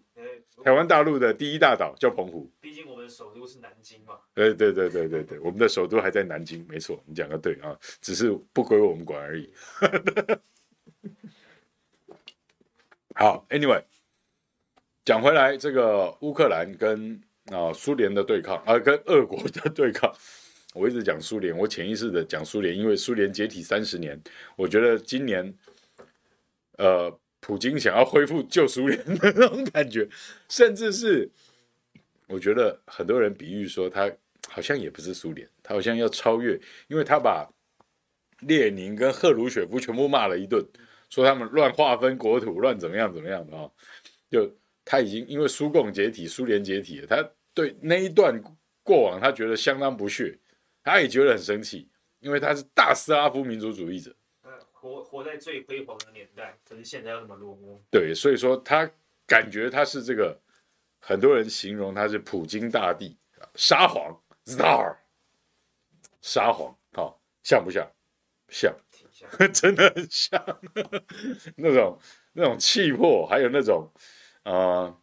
[0.62, 4.14] 台湾大陆的第一大岛叫澎湖，毕竟我们的首都是南京嘛。
[4.33, 9.53] 对对对对对对，我们的首都还在南京，没错，你讲的对啊，只是不归我们管而已。
[13.14, 13.83] 好，Anyway，
[15.05, 20.11] 讲回来，这个乌克兰跟啊苏联的对抗，啊跟俄国的对抗，
[20.73, 24.19] 我一直讲苏联，我潜意识的讲苏联，因为苏联解体三十年，
[24.57, 25.55] 我觉得今年，
[26.79, 27.21] 呃。
[27.46, 30.09] 普京想要恢复旧苏联的那种感觉，
[30.48, 31.30] 甚至是
[32.26, 34.11] 我觉得很多人比喻说他
[34.48, 37.46] 好像也不是苏联，他好像要超越，因为他把
[38.40, 40.64] 列宁跟赫鲁雪夫全部骂了一顿，
[41.11, 43.70] 说他们乱划分国土、乱怎么样怎么样的啊，
[44.30, 44.50] 就
[44.83, 48.42] 他已经因为苏共解体、苏联解体了，他对那一段
[48.83, 50.38] 过往他觉得相当不屑，
[50.83, 51.87] 他也觉得很生气，
[52.20, 54.16] 因为他是大斯拉夫民族主义者。
[54.85, 57.81] 活活在最辉煌的年代，可是现在又那么落寞。
[57.90, 58.90] 对，所以说他
[59.27, 60.38] 感觉他是这个，
[61.01, 63.16] 很多人形容他是普京大帝，
[63.55, 64.99] 沙皇 Tsar，
[66.20, 67.90] 沙皇，好、哦、像不像？
[68.51, 68.77] 像，
[69.11, 70.61] 像 真的很像，
[71.57, 71.99] 那种
[72.35, 73.90] 那种气魄，还有那种
[74.42, 75.01] 啊、呃，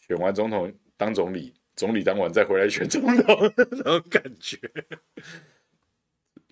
[0.00, 4.58] 选完总统当总理，总理当完再回来选总统 那种感觉。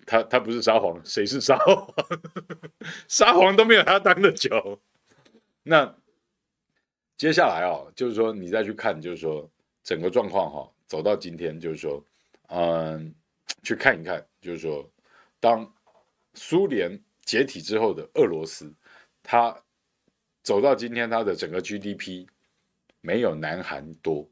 [0.07, 1.93] 他他不是沙皇，谁是沙皇？
[3.09, 4.79] 沙皇都没有他当的久。
[5.63, 5.93] 那
[7.17, 9.47] 接下来啊，就是说你再去看，就是说
[9.83, 12.01] 整个状况哈，走到今天，就是说，
[12.47, 13.13] 嗯，
[13.63, 14.89] 去看一看，就是说，
[15.41, 15.69] 当
[16.35, 18.73] 苏联解体之后的俄罗斯，
[19.21, 19.61] 它
[20.41, 22.25] 走到今天，它的整个 GDP
[23.01, 24.25] 没有南韩多，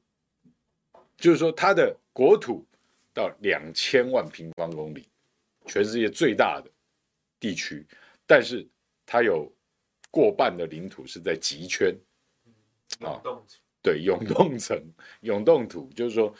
[1.18, 2.66] 就是说它的国土
[3.14, 5.06] 到两千万平方公里。
[5.66, 6.70] 全世界最大的
[7.40, 7.86] 地区，
[8.26, 8.68] 但是
[9.06, 9.52] 它有
[10.12, 11.96] 过半的领土是在极圈，
[13.00, 13.22] 啊，
[13.82, 14.80] 对，永冻层、
[15.22, 16.34] 永冻土，就是说，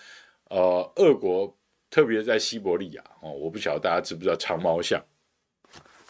[0.50, 1.58] 呃，俄国
[1.90, 5.04] 特别在西伯利亚哦，我不晓得大家知不知道长毛象，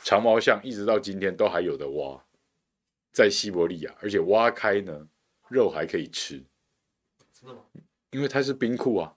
[0.03, 2.23] 长毛象一直到今天都还有的挖，
[3.11, 5.07] 在西伯利亚，而且挖开呢，
[5.49, 6.43] 肉还可以吃，
[7.33, 7.61] 真的吗？
[8.11, 9.15] 因为它是冰库啊，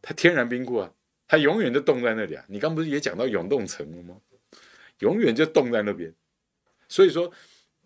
[0.00, 0.92] 它天然冰库啊。
[1.26, 2.44] 它永远就冻在那里啊！
[2.48, 4.16] 你刚不是也讲到永冻层了吗？
[5.00, 6.14] 永远就冻在那边，
[6.88, 7.30] 所以说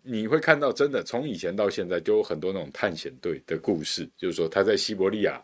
[0.03, 5.43] 你会看到，真的从以前到现在，就有很多那种探险队的故事，就是说他在西伯利亚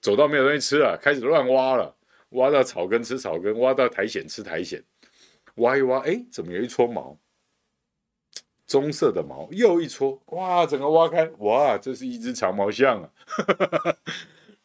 [0.00, 1.94] 走到没有东西吃了，开始乱挖了，
[2.30, 4.82] 挖到草根吃草根，挖到苔藓吃苔藓，
[5.56, 7.18] 挖一挖，哎，怎么有一撮毛？
[8.66, 13.10] 棕色的毛，又一撮，哇，整个挖开，哇，这是一只长毛象啊！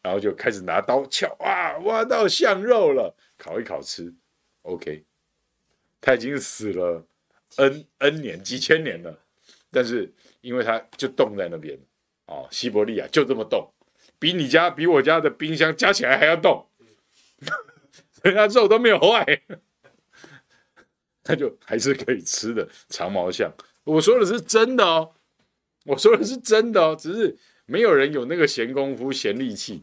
[0.04, 4.12] 然后就开始拿刀撬，啊，挖到象肉了，烤一烤吃
[4.60, 5.06] ，OK。
[5.98, 7.06] 他已经死了
[7.56, 9.18] N N 年几千年了，
[9.70, 10.12] 但是
[10.42, 11.80] 因为他就冻在那边，
[12.26, 13.72] 哦，西伯利亚就这么冻，
[14.18, 16.68] 比你家比我家的冰箱加起来还要冻，
[18.12, 19.42] 所以他肉都没有坏，
[21.24, 23.50] 他就还是可以吃的长毛象。
[23.84, 25.14] 我说的是真的哦，
[25.86, 27.38] 我说的是真的哦，只是。
[27.66, 29.82] 没有人有那个闲工夫、闲力气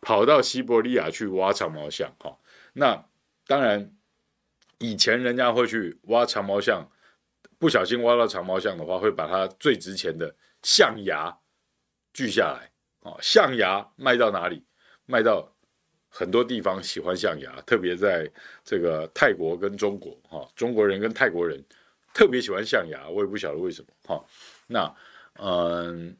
[0.00, 2.36] 跑到西伯利亚去挖长毛象哈。
[2.74, 3.04] 那
[3.46, 3.90] 当然，
[4.78, 6.86] 以前人家会去挖长毛象，
[7.58, 11.34] 不小心挖到长毛象的话，会把它最值钱的象牙
[12.12, 13.16] 锯下来啊。
[13.20, 14.64] 象牙卖到哪里？
[15.06, 15.50] 卖到
[16.08, 18.30] 很多地方喜欢象牙，特别在
[18.62, 21.62] 这个泰国跟中国哈，中国人跟泰国人
[22.12, 24.24] 特别喜欢象牙，我也不晓得为什么哈。
[24.66, 24.94] 那
[25.38, 26.16] 嗯。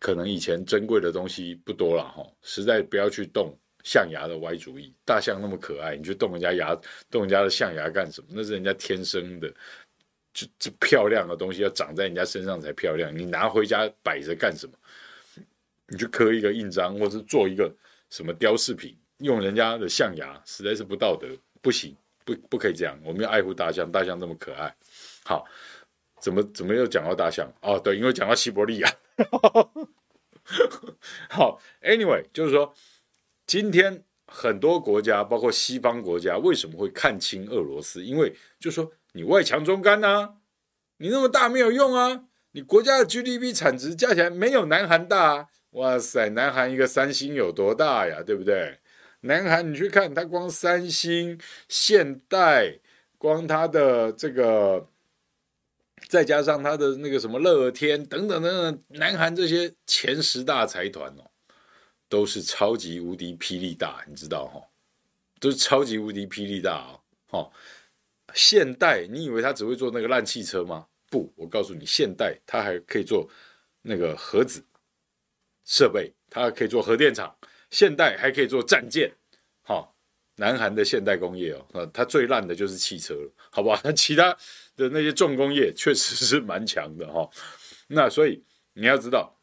[0.00, 4.92] 可能以前珍贵的东西不多了哈，实在不要去动象牙的歪主意。
[5.04, 6.74] 大象那么可爱，你去动人家牙，
[7.10, 8.28] 动人家的象牙干什么？
[8.30, 9.48] 那是人家天生的，
[10.32, 13.14] 就这漂亮的东西要长在人家身上才漂亮。
[13.14, 14.72] 你拿回家摆着干什么？
[15.88, 17.70] 你去刻一个印章，或是做一个
[18.08, 21.28] 什么雕饰品，用人家的象牙，实在是不道德，
[21.60, 22.98] 不行，不不可以这样。
[23.04, 24.74] 我们要爱护大象，大象那么可爱。
[25.24, 25.44] 好，
[26.22, 27.52] 怎么怎么又讲到大象？
[27.60, 28.90] 哦，对，因为讲到西伯利亚。
[31.28, 32.74] 好，Anyway，就是说，
[33.46, 38.04] 今天很多国家，包括西方国家，为什么会看清俄罗斯？
[38.04, 40.34] 因为就说，你外强中干呐，
[40.98, 45.46] 你那么大没有用啊，你国家的 GDP 产值加起来没有南韩大啊！
[45.72, 48.22] 哇塞，南韩一个三星有多大呀？
[48.26, 48.78] 对不对？
[49.20, 52.80] 南韩你去看，它光三星、现代，
[53.18, 54.88] 光它的这个，
[56.08, 61.30] 再加上他的那个什么乐天等等等等，南韩这些前十大财团哦，
[62.08, 64.60] 都是超级无敌霹雳大，你知道哈？
[65.38, 67.00] 都是超级无敌霹雳大哦。
[67.30, 67.52] 哦，
[68.34, 70.86] 现代，你以为他只会做那个烂汽车吗？
[71.08, 73.28] 不，我告诉你，现代他还可以做
[73.82, 74.64] 那个核子
[75.64, 77.34] 设备，他可以做核电厂，
[77.70, 79.12] 现代还可以做战舰。
[79.62, 79.82] 好、哦，
[80.36, 83.80] 南韩的现代工业哦，它最烂的就是汽车了，好不好？
[83.84, 84.36] 那 其他
[84.80, 87.30] 的那些重工业确实是蛮强的哈、哦。
[87.88, 89.38] 那所以你要知道，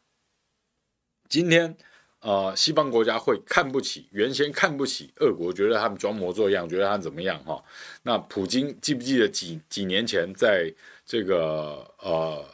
[1.28, 1.76] 今天。
[2.20, 7.62] 呃，西方国家会看不起，原先看不起俄国，觉得他们装模作样，觉得他们怎么样哈？
[8.02, 10.74] 那普京记不记得几几年前在
[11.06, 12.44] 这个呃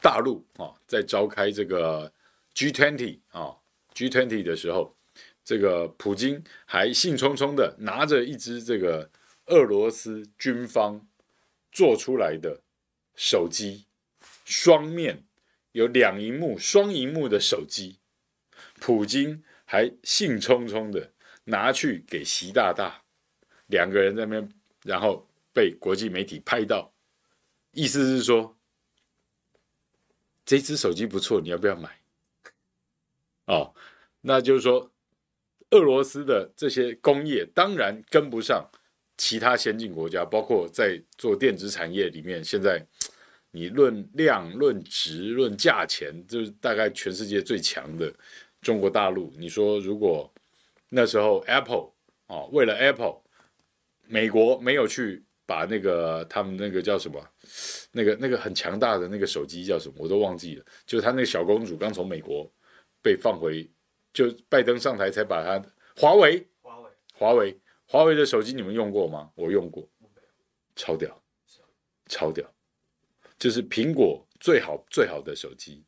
[0.00, 2.10] 大陆啊，在召开这个
[2.54, 3.54] G20 啊
[3.94, 4.96] G20 的时候，
[5.44, 9.10] 这个普京还兴冲冲的拿着一支这个
[9.48, 11.05] 俄罗斯军方
[11.76, 12.62] 做出来的
[13.14, 13.84] 手机，
[14.46, 15.26] 双面
[15.72, 17.98] 有两萤幕双萤幕的手机。
[18.80, 21.12] 普京还兴冲冲的
[21.44, 23.02] 拿去给习大大，
[23.66, 24.50] 两个人在那边，
[24.84, 26.94] 然后被国际媒体拍到，
[27.72, 28.56] 意思是说，
[30.46, 32.00] 这只手机不错，你要不要买？
[33.44, 33.74] 哦，
[34.22, 34.90] 那就是说，
[35.72, 38.70] 俄罗斯的这些工业当然跟不上
[39.16, 42.84] 其他先进国家，包括在做电子产业里面，现在
[43.50, 48.12] 你论量、论值、论价钱，就是大概全世界最强的。
[48.62, 50.32] 中国大陆，你说如果
[50.88, 51.92] 那时候 Apple
[52.26, 53.20] 啊、哦，为了 Apple，
[54.06, 57.24] 美国没有去把那个他们那个叫什么，
[57.92, 60.64] 那个那个很强大的那个手机叫什么，我都忘记了。
[60.84, 62.50] 就是他那个小公主刚从美国
[63.00, 63.70] 被放回，
[64.12, 69.30] 就拜登上台才把他华为，华为，华为，华为的手机你们用过吗？
[69.34, 69.88] 我用过，
[70.74, 71.22] 超屌，
[72.06, 72.48] 超屌，
[73.38, 75.84] 就是苹果最好最好的手机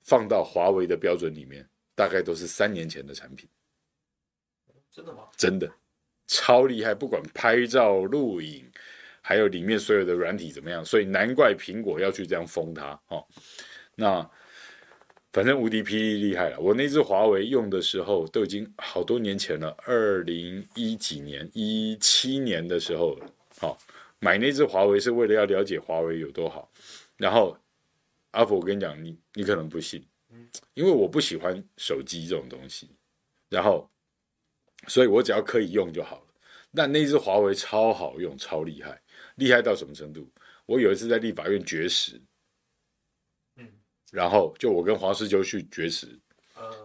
[0.00, 1.68] 放到华为的标准里面。
[1.94, 3.46] 大概都是三年前的产品，
[4.90, 5.28] 真的吗？
[5.36, 5.70] 真的，
[6.26, 6.94] 超厉害！
[6.94, 8.66] 不管拍照、录影，
[9.20, 13.24] 还有里面所有的软体怎么样，所以难怪苹果要去这样封它哦。
[13.94, 14.28] 那
[15.32, 16.60] 反正无敌霹雳厉害了。
[16.60, 23.26] 我那只华为用的时候都已经好多年前了，二零一几年、一七年的时候了。
[23.58, 23.78] 好，
[24.18, 26.70] 买那只华为是为了要了解华为有多好。
[27.16, 27.56] 然后
[28.32, 30.04] 阿福，我跟你讲，你你可能不信。
[30.72, 32.88] 因为我不喜欢手机这种东西，
[33.50, 33.86] 然后，
[34.88, 36.26] 所以我只要可以用就好了。
[36.74, 38.98] 但那只华为超好用，超厉害，
[39.34, 40.26] 厉害到什么程度？
[40.64, 42.18] 我有一次在立法院绝食，
[44.12, 46.06] 然后就我跟黄士修去绝食，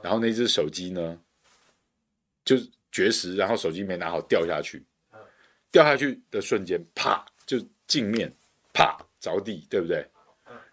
[0.01, 1.19] 然后那只手机呢，
[2.45, 2.55] 就
[2.89, 4.81] 绝食，然后手机没拿好掉下去，
[5.69, 8.33] 掉下去的瞬间，啪，就镜面
[8.73, 10.07] 啪着地，对不对？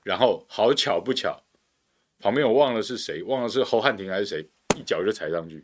[0.04, 1.42] 然后好巧不巧。
[2.20, 5.62] 旁边我忘了是谁，忘了是侯汉廷还是谁，一脚就踩上去，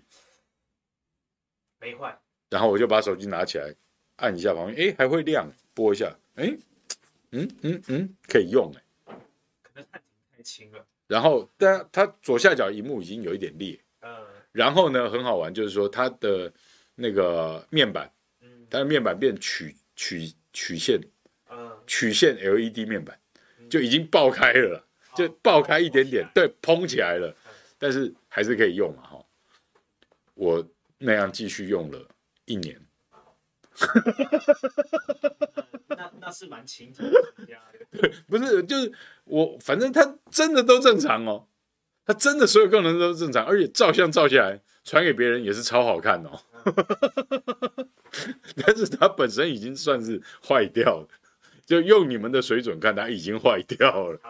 [1.78, 2.18] 没坏。
[2.48, 3.72] 然后我就把手机拿起来，
[4.16, 6.52] 按一下旁边，哎，还会亮，拨一下，哎，
[7.30, 8.82] 嗯嗯嗯，可以用哎。
[9.62, 9.86] 可能
[11.06, 13.78] 然后，但它左下角荧幕已经有一点裂。
[14.00, 14.10] 嗯。
[14.52, 16.52] 然后呢，很好玩，就是说它的
[16.94, 21.00] 那个面板，嗯，它的面板变曲曲曲线，
[21.50, 23.18] 嗯，曲线 LED 面板
[23.68, 24.86] 就已经爆开了。
[25.16, 27.34] 就爆开一点点，对，膨起来了，
[27.78, 29.26] 但是还是可以用嘛，哈。
[30.34, 30.64] 我
[30.98, 32.08] 那样继续用了
[32.44, 32.80] 一年，
[36.20, 37.04] 那是蛮勤的，
[37.90, 38.92] 对， 不是，就是
[39.24, 41.46] 我，反正他真的都正常哦，
[42.06, 46.40] 他真的所有功能都正常，而且照相照下来传给别人也是超好看哦，
[48.56, 51.08] 但是它本身已经算是坏掉了，
[51.66, 54.20] 就用你们的水准看，它已经坏掉了。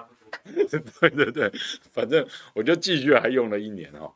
[1.00, 1.52] 对对对，
[1.92, 4.14] 反正我就继续还用了一年哦，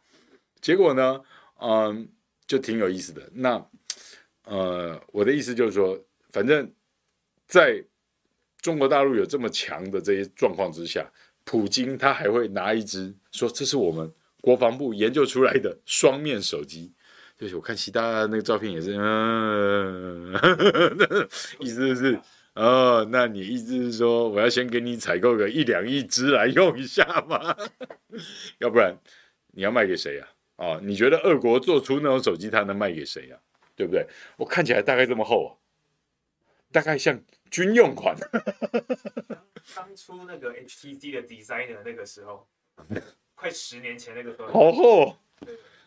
[0.61, 1.20] 结果呢，
[1.61, 2.09] 嗯，
[2.46, 3.28] 就挺有意思的。
[3.32, 3.66] 那
[4.44, 5.98] 呃，我的意思就是说，
[6.30, 6.72] 反正
[7.47, 7.84] 在
[8.61, 11.11] 中国大陆有这么强的这些状况之下，
[11.45, 16.92] 普京他还会拿一支说这是我们国防部研究出来的双面手机，
[17.36, 20.32] 就是我看其他那个照片也是，嗯，
[21.61, 22.18] 意思是。
[22.55, 27.57] 哦，那你意思是说，我要先给你采购个一两亿支来用一下吗？
[28.59, 28.97] 要不然
[29.51, 30.28] 你要卖给谁呀？
[30.55, 33.36] 啊，你觉得俄国做出那种手机，它能卖给谁呀？
[33.74, 34.07] 对不对？
[34.36, 35.51] 我看起来大概这么厚啊，
[36.74, 37.22] 大概像
[37.52, 38.16] 军用款。
[39.76, 42.48] 当初那个 HTC 的 designer 那个时候，
[43.36, 45.16] 快十年前那个时候，好厚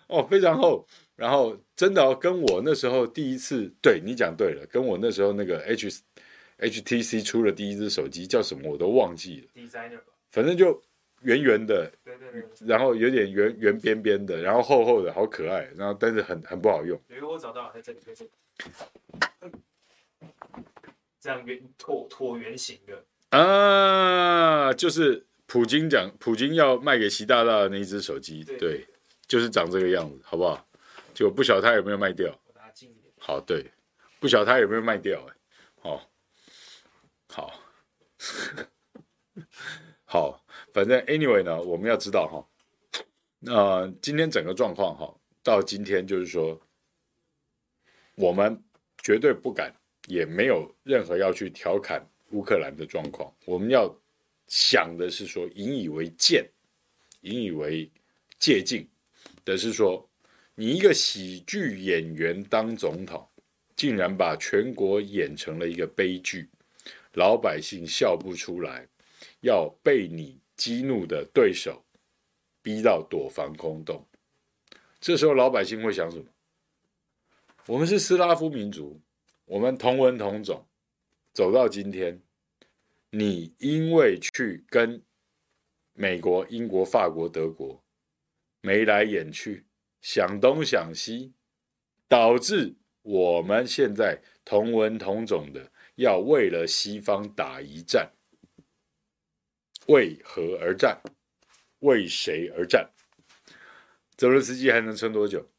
[0.07, 0.87] 哦，非常厚。
[1.17, 6.01] 然后真的哦，跟我那时候第一次，对你讲对了，跟我那时候那个 H
[6.59, 10.81] HTC 出的第一只手机叫什么我都忘记了，designer 吧，反正就
[11.23, 15.69] 圆圆的，对对对，然后有点圆圆边边的，然后厚厚的，好可爱。
[15.75, 16.97] 然后但是很很不好用。
[17.09, 18.31] 因为我找到了在这里，在这里，
[21.27, 23.03] 这样圆椭椭圆形的。
[23.37, 28.87] 啊，就是普京讲，普京要卖给习大大的那一只手机，对，对，
[29.27, 30.65] 就是长这个样子，好不好？
[31.13, 32.33] 就不晓得他有没有卖掉。
[33.19, 33.69] 好，对，
[34.21, 35.35] 不晓得他有没有卖掉，哎，
[35.81, 36.09] 好，
[37.27, 37.53] 好，
[40.05, 43.03] 好，反正 anyway 呢，我们要知道哈，
[43.39, 45.13] 那、呃、今天整个状况哈，
[45.43, 46.61] 到今天就是说，
[48.15, 48.63] 我们
[49.03, 49.75] 绝对不敢，
[50.07, 53.31] 也没有任何要去调侃乌克兰的状况。
[53.45, 53.95] 我们要
[54.47, 56.43] 想的是说，引以为鉴，
[57.21, 57.87] 引以为
[58.39, 58.85] 借鉴
[59.45, 60.03] 的是说。
[60.59, 63.29] 你一个喜剧演员当总统，
[63.75, 66.49] 竟然把全国演成了一个悲剧，
[67.13, 68.87] 老百姓笑不出来，
[69.41, 71.85] 要被你激怒的对手
[72.63, 74.03] 逼到躲防空洞。
[74.99, 76.25] 这时候老百姓会想什么？
[77.67, 78.99] 我们是斯拉夫民族，
[79.47, 80.67] 我们同文同种，
[81.31, 82.21] 走到今天，
[83.11, 85.01] 你因为去跟
[85.93, 87.81] 美国、英国、法国、德国
[88.61, 89.65] 眉来眼去。
[89.99, 91.33] 想东想西，
[92.07, 98.11] 导致我们现在同文同种的要为了西方打一战，
[99.87, 101.01] 为何而战？
[101.79, 102.91] 为谁而战？
[104.15, 105.49] 泽伦斯基还能撑多久？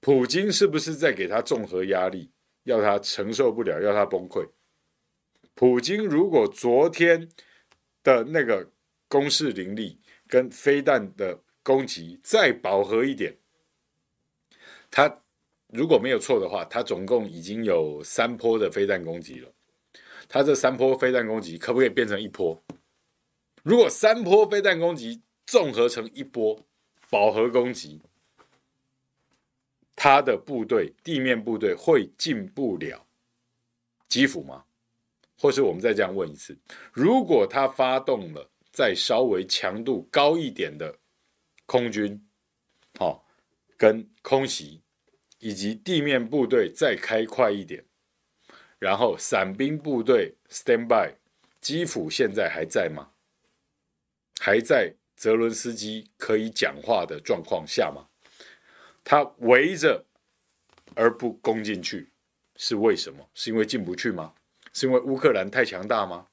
[0.00, 2.32] 普京是不是在给他综合压力，
[2.64, 4.48] 要他承受不了，要他崩溃？
[5.54, 7.28] 普京如果昨天
[8.02, 8.70] 的那个
[9.08, 13.36] 攻势凌厉，跟飞弹的攻击再饱和一点。
[14.90, 15.22] 他
[15.68, 19.52] 如果没有错的话，他总共已经有三波的飞弹攻击了。
[20.28, 22.62] 他这三波飞弹攻击可不可以变成一波？
[23.62, 26.64] 如果三波飞弹攻击综合成一波
[27.10, 28.00] 饱和攻击，
[30.02, 33.06] 他的部队地面部队会进不了
[34.08, 34.64] 基辅吗？
[35.38, 36.58] 或是我们再这样问一次：
[36.90, 40.98] 如果他发动了再稍微强度高一点的
[41.66, 42.26] 空军，
[42.98, 43.26] 好？
[43.76, 44.82] 跟空袭，
[45.38, 47.84] 以及地面部队再开快一点，
[48.78, 51.14] 然后伞兵部队 stand by，
[51.60, 53.10] 基辅现在还在吗？
[54.40, 58.06] 还在泽伦斯基可以讲话的状况下吗？
[59.02, 60.04] 他围着
[60.94, 62.10] 而不攻进去，
[62.56, 63.28] 是为什么？
[63.34, 64.34] 是因为进不去吗？
[64.72, 66.26] 是因为乌克兰太强大吗？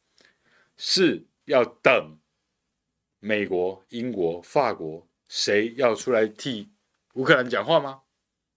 [0.76, 2.18] 是要等
[3.20, 6.70] 美国、英国、法国谁要出来替？
[7.13, 8.01] 乌克兰讲话吗？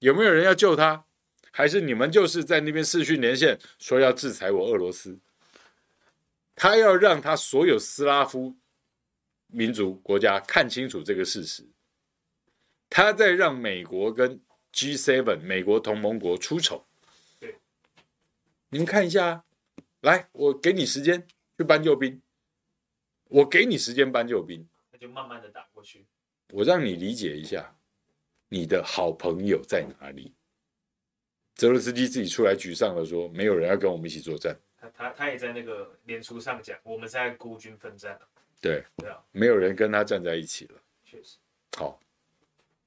[0.01, 1.05] 有没有人要救他？
[1.51, 5.19] 还是你们就是在那边视讯连线，说要制裁我俄罗斯？
[6.55, 8.55] 他要让他所有斯拉夫
[9.47, 11.67] 民族国家看清楚这个事实。
[12.91, 14.39] 他在让美国跟
[14.75, 16.85] G7 美国同盟国出丑。
[17.39, 17.57] 对，
[18.69, 19.45] 你们看一下，
[20.01, 21.27] 来，我给你时间
[21.57, 22.21] 去搬救兵，
[23.29, 26.05] 我给你时间搬救兵，那就慢慢的打过去。
[26.53, 27.77] 我让你理解一下。
[28.53, 30.35] 你的好朋友在哪里？
[31.55, 38.19] 泽伦斯基自己出来沮丧的说：“没有人要跟我们一起作战。”他他他也在那个脸书上讲：“我们在孤军奋战。”
[38.61, 40.83] 对对啊，没有人跟他站在一起了。
[41.05, 41.37] 确实。
[41.77, 42.01] 好，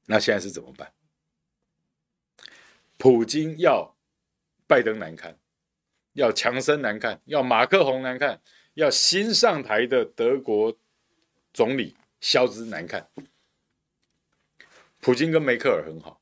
[0.05, 0.93] 那现在是怎么办？
[2.97, 3.97] 普京要
[4.67, 5.37] 拜登难看，
[6.13, 8.41] 要强森难看，要马克宏难看，
[8.75, 10.77] 要新上台的德国
[11.53, 13.09] 总理肖兹难看。
[14.99, 16.21] 普京跟梅克尔很好，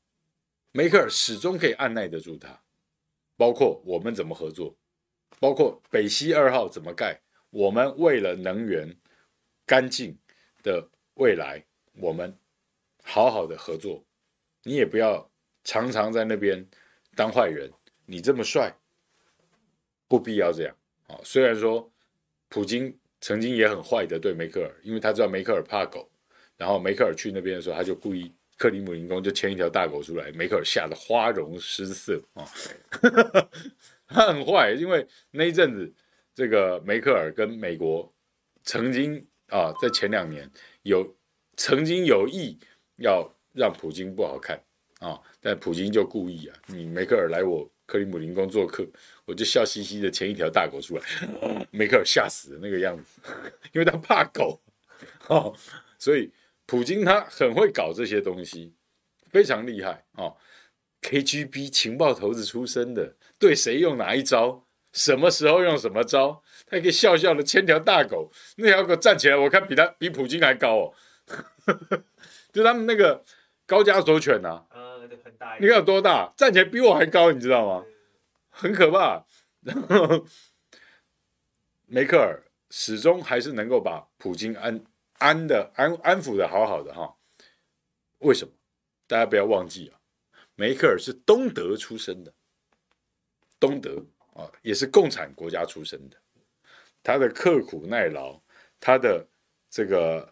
[0.72, 2.62] 梅克尔始终可以按捺得住他，
[3.36, 4.76] 包括我们怎么合作，
[5.38, 7.20] 包括北溪二号怎么盖，
[7.50, 8.96] 我们为了能源
[9.64, 10.18] 干净
[10.64, 11.64] 的未来，
[11.94, 12.36] 我们
[13.02, 14.04] 好好的合作。
[14.62, 15.30] 你也不要
[15.64, 16.66] 常常在那边
[17.14, 17.70] 当坏人，
[18.06, 18.74] 你这么帅，
[20.08, 20.76] 不必要这样。
[21.08, 21.92] 啊，虽然说
[22.48, 26.10] 普京曾经也很坏的对梅克尔，因为他知道梅克尔怕狗，
[26.56, 28.32] 然后梅克尔去那边的时候，他就故意。
[28.58, 32.46] 克里姆林宫就牵一条大狗出来，梅克尔吓得花容失色啊！
[34.06, 35.92] 他很坏，因为那一阵子，
[36.32, 38.14] 这个梅克尔跟美国
[38.62, 40.48] 曾经啊，在前两年
[40.82, 41.16] 有
[41.56, 42.56] 曾经有意
[42.96, 44.60] 要让普京不好看
[45.00, 48.86] 啊，但普京就故意啊，你梅克尔来我克里姆林宫做客，
[49.24, 51.04] 我就笑嘻嘻的牵一条大狗出来，
[51.70, 53.20] 梅克尔吓死的那个样子，
[53.72, 54.60] 因为他怕狗，
[55.28, 55.54] 哦，
[55.98, 56.32] 所以
[56.66, 58.72] 普京他很会搞这些东西，
[59.30, 60.36] 非常厉害哦。
[61.02, 70.94] KGB 情报头子出身的，对谁用哪一招，什么时候用什么招，他可以笑笑的牵条大狗，那条狗站起来，我看比他比普京还高哦，
[72.52, 73.24] 就他们那个
[73.66, 77.84] 高加索犬呐，呃，很大，你看有多大，站起来比我还高，你知道吗？
[78.50, 79.24] 很可怕。
[79.60, 80.26] 然 后
[81.86, 84.84] 梅克尔始终还是能够把普京安
[85.18, 87.16] 安的安安抚的好好的哈，
[88.18, 88.52] 为什么？
[89.06, 90.00] 大家不要忘记啊。
[90.54, 92.32] 梅克尔是东德出生的，
[93.58, 96.16] 东德啊，也是共产国家出身的。
[97.02, 98.40] 他的刻苦耐劳，
[98.78, 99.26] 他的
[99.68, 100.31] 这个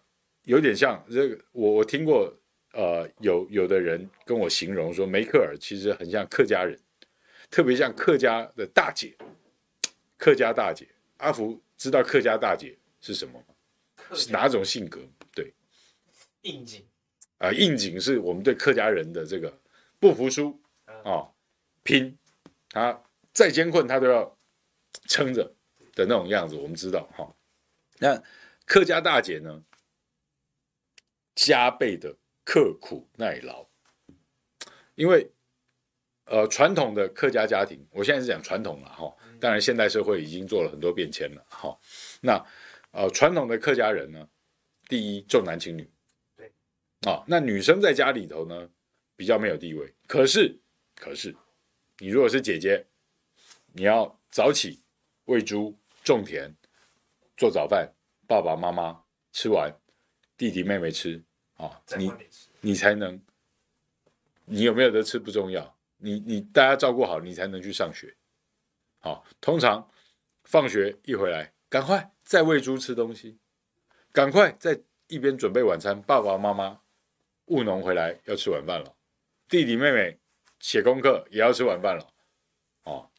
[0.51, 2.36] 有点像这个，我我听过，
[2.72, 6.76] 呃，有有的人跟我形容说，梅克尔其实很像客家人，
[7.48, 9.16] 特别像客家的大姐，
[10.16, 10.88] 客家大姐。
[11.18, 13.55] 阿福知道客家大姐是什么吗？
[14.12, 14.98] 是哪种性格？
[15.32, 15.55] 对，
[16.42, 16.84] 应景
[17.38, 19.57] 啊，应景是我们对客家人的这个。
[20.01, 20.59] 不服输
[21.05, 21.28] 啊，
[21.84, 22.18] 拼，
[22.70, 23.01] 他
[23.32, 24.36] 再艰困他都要
[25.07, 25.44] 撑着
[25.94, 27.32] 的那种样子，我们知道哈。
[27.98, 28.20] 那
[28.64, 29.62] 客家大姐呢，
[31.35, 33.66] 加倍的刻苦耐劳，
[34.95, 35.31] 因为
[36.24, 41.78] 呃传统的客家家庭，我现在是讲传统了哈，当然现代社会已经做了很多变迁了哈。
[42.20, 42.45] 那
[42.91, 44.28] 呃传统的客家人呢，
[44.89, 45.91] 第一重男轻女，
[46.37, 46.53] 对，
[47.03, 48.68] 啊，那女生在家里头呢，
[49.16, 50.61] 比较没有地位，可是，
[50.97, 51.35] 可是，
[51.99, 52.87] 你如果是姐姐，
[53.72, 54.83] 你要早起
[55.26, 56.55] 喂猪、种田、
[57.37, 57.95] 做早饭，
[58.26, 59.80] 爸爸妈妈吃完，
[60.41, 61.22] 弟弟妹妹吃
[61.59, 62.11] 啊，你
[62.62, 63.20] 你才能，
[64.47, 68.16] 你有没有得吃不重要，你你大家照顾好，你才能去上学。
[69.01, 69.86] 好，通常
[70.45, 73.36] 放学一回来，赶快再喂猪吃东西，
[74.12, 76.80] 赶快在一边准备晚餐，爸爸妈妈
[77.49, 78.97] 务农回来要吃晚饭了。
[79.47, 80.18] 弟弟妹妹
[80.59, 82.11] 写功课也要吃晚饭了，
[82.84, 83.11] 哦，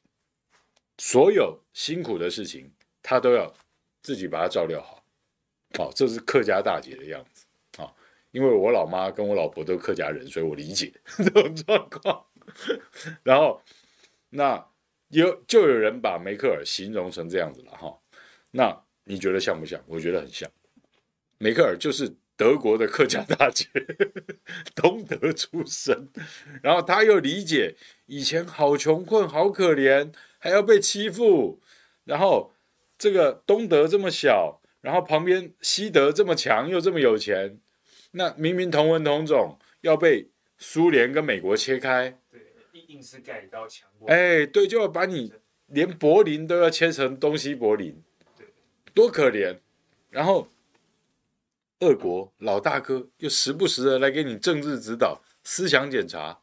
[0.98, 3.54] 所有辛苦的事情他都要
[4.02, 5.01] 自己把它照料好，
[5.80, 7.46] 哦，这是客家大姐的样子
[7.78, 7.94] 啊，哦，
[8.32, 12.26] 因为我老妈跟我老婆都是客家人，所以我理解 这种状况。
[13.24, 13.62] 然后
[14.30, 14.66] 那
[15.10, 17.98] 有就有人把梅克尔形容成这样子了哈，
[18.52, 19.82] 那你觉得像不像？
[19.88, 20.50] 我觉得很像，
[21.38, 22.16] 梅克尔就是。
[22.38, 23.68] 德国的客家大姐，
[24.74, 26.10] 东德出身，
[26.64, 27.76] 然后他又理解
[28.08, 31.62] 以前好穷困、好可怜，还要被欺负，
[32.04, 32.52] 然后
[32.98, 37.60] 这个东德这么小，然后旁边西德这么强又这么有钱，
[38.12, 42.42] 那明明同文同种，要被苏联跟美国切开，对，
[42.88, 45.34] 硬是盖一道墙，哎，对，就要把你
[45.68, 48.04] 连柏林都要切成东西柏林，
[48.38, 48.48] 对，
[48.94, 49.58] 多可怜，
[50.10, 50.50] 然后。
[51.84, 56.40] 俄国老大哥又时不时的来给你政治指导、思想检查，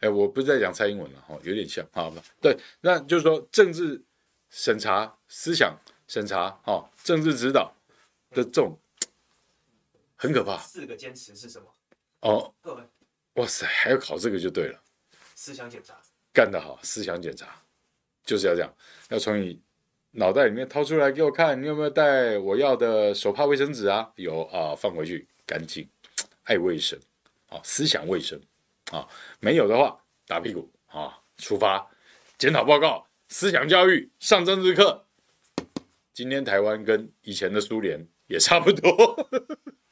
[0.00, 2.22] 哎，我不是在讲蔡英文了哈，有点像，好吧？
[2.42, 4.02] 对，那就是说政治
[4.50, 5.74] 审查、思想
[6.06, 7.74] 审查，哦，政治指导
[8.30, 8.78] 的这种
[10.16, 10.58] 很可怕。
[10.58, 11.68] 四个坚持是什么？
[12.20, 12.82] 哦，各位
[13.34, 14.80] 哇塞，还要考这个就对了。
[15.34, 16.00] 思想检查
[16.32, 17.60] 干得好，思想检查
[18.24, 18.74] 就是要这样，
[19.08, 19.60] 要从你。
[20.16, 24.12] 脑袋里面掏出来给我看，你有没有带我要的手帕、卫生纸啊？
[24.14, 25.88] 有啊，放回去，干净，
[26.44, 26.96] 爱卫生
[27.48, 28.40] 啊，思想卫生
[28.92, 29.08] 啊，
[29.40, 31.84] 没有的话打屁股啊，出发，
[32.38, 35.03] 检讨报告，思想教育，上政治课。
[36.14, 39.28] 今天台湾跟以前的苏联也差不多，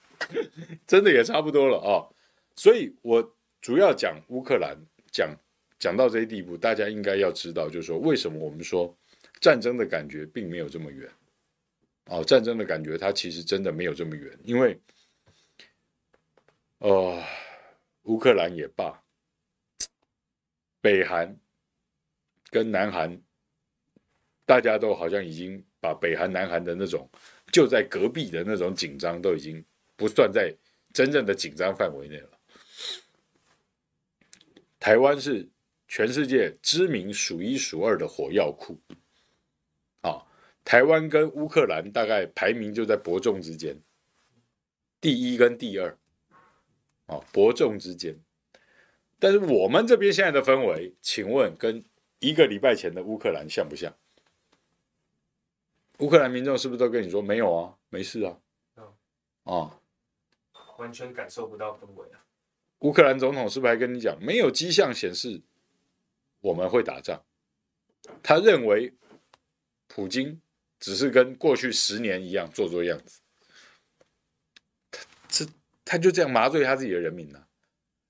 [0.88, 2.08] 真的也差不多了啊。
[2.56, 4.78] 所以我主要讲乌克兰，
[5.10, 5.36] 讲
[5.78, 8.96] 讲到这些地步，大家应该要知道，就是说为什么我们说。
[9.40, 11.10] 战争的感觉并没有这么远，
[12.04, 14.80] 哦，战争的感觉它其实真的没有这么远，因为，
[16.78, 17.20] 呃，
[18.04, 19.02] 乌克兰也罢，
[20.80, 21.36] 北韩
[22.50, 23.20] 跟南韩，
[24.46, 27.10] 大家都好像已经把北韩、南韩的那种
[27.50, 29.62] 就在隔壁的那种紧张都已经
[29.96, 30.54] 不算在
[30.92, 32.30] 真正的紧张范围内了。
[34.78, 35.48] 台湾是
[35.88, 38.80] 全世界知名数一数二的火药库。
[40.02, 40.24] 啊
[40.64, 43.76] 台湾跟乌克兰大概排名就在伯仲之间，
[45.00, 45.98] 第一跟第二，
[47.06, 48.16] 啊，伯仲之间。
[49.18, 51.84] 但是我们这边现在的氛围，请问跟
[52.20, 53.92] 一个礼拜前的乌克兰像不像？
[56.02, 58.36] 乌克兰民众是不是都跟你说没有啊，没事啊？
[59.44, 59.78] 啊，
[60.76, 62.18] 完全感受不到氛围啊。
[62.80, 65.40] 乌克兰总统是不是还跟你讲，没有迹象显示
[66.40, 67.24] 我们会打仗，
[68.20, 68.92] 他认为
[69.86, 70.42] 普京
[70.80, 73.20] 只是跟过去十年一样做做样子，
[74.90, 75.46] 他这
[75.84, 77.46] 他就这样麻醉他自己的人民呢、啊，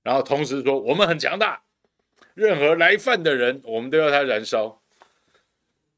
[0.01, 1.63] 然后同时说我们很强大，
[2.33, 4.81] 任何来犯的人我们都要他燃烧，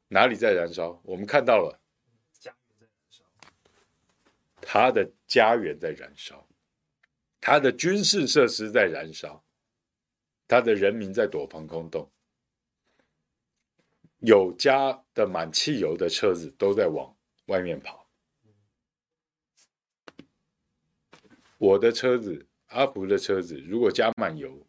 [0.08, 1.00] 哪里在燃烧？
[1.04, 1.80] 我们看到了，
[4.68, 6.44] 他的家园在燃烧，
[7.40, 9.44] 他的军事设施在燃烧。
[10.48, 12.10] 他的人民在躲防空洞，
[14.18, 18.08] 有加的满汽油的车子都在往外面跑。
[21.58, 24.66] 我的车子，阿福的车子，如果加满油，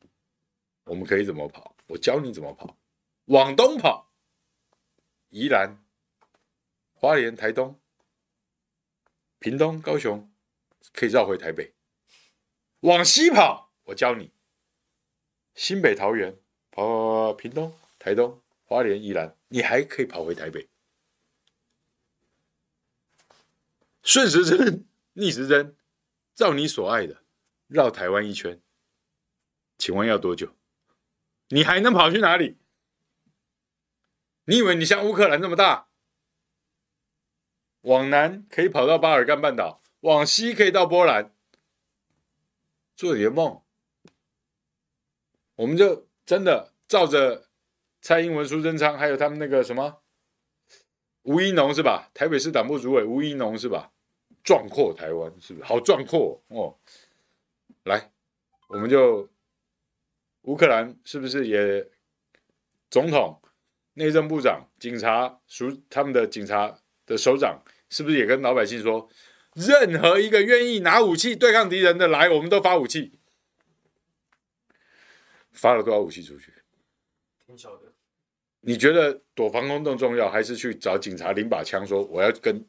[0.84, 1.76] 我们可以怎么跑？
[1.88, 2.78] 我教你怎么跑，
[3.26, 4.12] 往东跑，
[5.30, 5.84] 宜兰、
[6.94, 7.80] 花莲、台东、
[9.40, 10.32] 屏东、高雄，
[10.94, 11.74] 可以绕回台北。
[12.82, 14.32] 往西跑，我教你。
[15.54, 16.38] 新北、桃园，
[16.72, 20.70] 跑屏东、台东、花莲、宜兰，你还可以跑回台北。
[24.04, 25.76] 顺时针、逆时针，
[26.34, 27.24] 照你所爱的
[27.68, 28.62] 绕台湾一圈，
[29.78, 30.56] 请问要多久？
[31.50, 32.58] 你还能跑去哪里？
[34.46, 35.87] 你以为你像乌克兰那么大？
[37.88, 41.34] 往南可以跑到巴尔干半岛，往西可以到波兰，
[42.98, 43.62] 做你的梦。
[45.56, 47.48] 我们就真的照着
[48.02, 50.02] 蔡英文、苏贞昌，还有他们那个什么
[51.22, 52.12] 吴怡农是吧？
[52.14, 53.94] 台北市党部主委吴怡农是吧？
[54.44, 55.66] 壮阔台湾是不是？
[55.66, 56.78] 好壮阔哦！
[57.84, 58.12] 来，
[58.68, 59.30] 我们就
[60.42, 61.90] 乌克兰是不是也
[62.90, 63.42] 总统、
[63.94, 69.10] 内政部长、警察署他们的警察的首长，是不是也跟老百姓说，
[69.54, 73.20] 任何一个愿意拿武器对抗敌人的来，我们都发武器。
[75.52, 76.54] 发了多少武器出去？
[77.46, 77.94] 挺少的。
[78.62, 82.64] 你觉得躲防空洞重要，还是去找警察领把枪说我要跟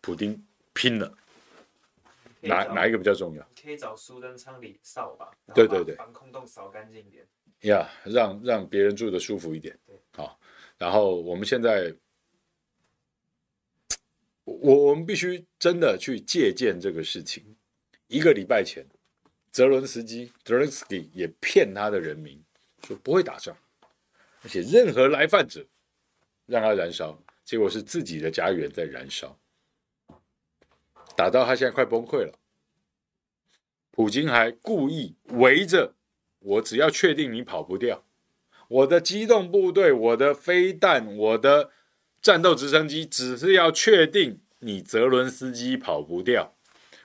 [0.00, 1.12] 普丁拼了？
[2.42, 3.46] 哪哪一个比较重要？
[3.60, 5.30] 可以找苏登昌里扫把。
[5.54, 7.26] 对对对，防空洞扫干净一点。
[7.62, 9.78] 呀、yeah，让让别人住的舒服一点。
[10.12, 10.40] 好，
[10.78, 11.94] 然后我们现在，
[14.60, 17.56] 我我们必须真的去借鉴这个事情。
[18.08, 18.86] 一个礼拜前。
[19.52, 22.40] 泽伦斯基 z e l e n s k 也骗他的人民
[22.86, 23.56] 说不会打仗，
[24.44, 25.66] 而且任何来犯者
[26.46, 29.36] 让他燃烧，结果是自己的家园在燃烧，
[31.16, 32.38] 打到他现在快崩溃了。
[33.90, 35.94] 普京还故意围着
[36.38, 38.04] 我，只要确定你跑不掉，
[38.68, 41.72] 我的机动部队、我的飞弹、我的
[42.22, 46.54] 战斗直升机，只是要确定你泽伦斯基跑不掉，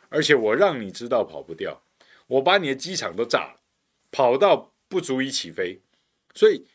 [0.09, 1.81] 而且我让你知道跑不掉。
[2.27, 3.61] 我把你的机场都炸了，
[4.11, 5.81] 跑到不足以起飞，
[6.33, 6.65] 所以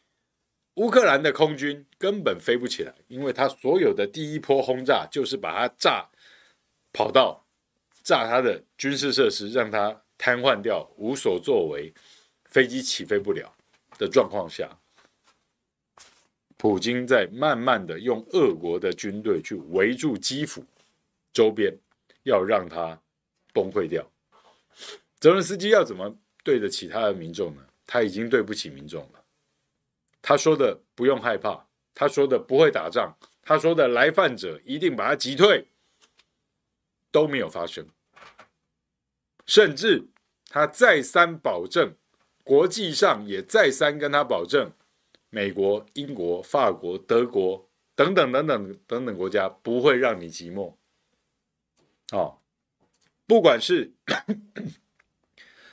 [0.74, 6.08] 乌克兰的空军根本飞不起来，因为他所有的第一波轰炸就是把它炸
[6.92, 7.44] 跑道，
[8.02, 11.92] 炸他的军事设施，让他瘫痪掉，无所作为，
[12.44, 13.52] 飞机起飞不了
[13.98, 14.79] 的状况下，
[16.60, 20.62] 普京在慢慢的用俄国的军队去围住基辅
[21.32, 21.74] 周边，
[22.24, 23.00] 要让他
[23.54, 24.06] 崩溃掉。
[25.18, 27.62] 泽伦斯基要怎么对得起他的民众呢？
[27.86, 29.24] 他已经对不起民众了。
[30.20, 35.66] 他说的不用害怕，他说的不会打仗，他说的来犯者一定把他击退，
[37.10, 37.88] 都没有发生。
[39.46, 40.04] 甚至
[40.50, 41.94] 他再三保证，
[42.44, 44.70] 国际上也再三跟他保证，
[45.30, 50.76] 美国、英国、法国、德国等等等等等等国家不会让你寂寞。
[52.12, 52.38] 哦，
[53.26, 53.94] 不管是。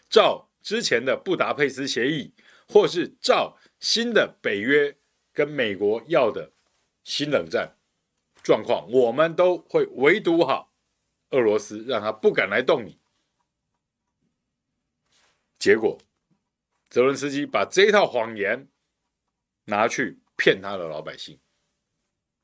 [0.09, 2.33] 照之前的布达佩斯协议，
[2.69, 4.95] 或是照新的北约
[5.33, 6.53] 跟美国要的
[7.03, 7.75] 新冷战
[8.41, 10.71] 状况，我们都会围堵好
[11.31, 12.97] 俄罗斯，让他不敢来动你。
[15.59, 15.99] 结果，
[16.89, 18.69] 泽伦斯基把这一套谎言
[19.67, 21.39] 拿去骗他的老百姓，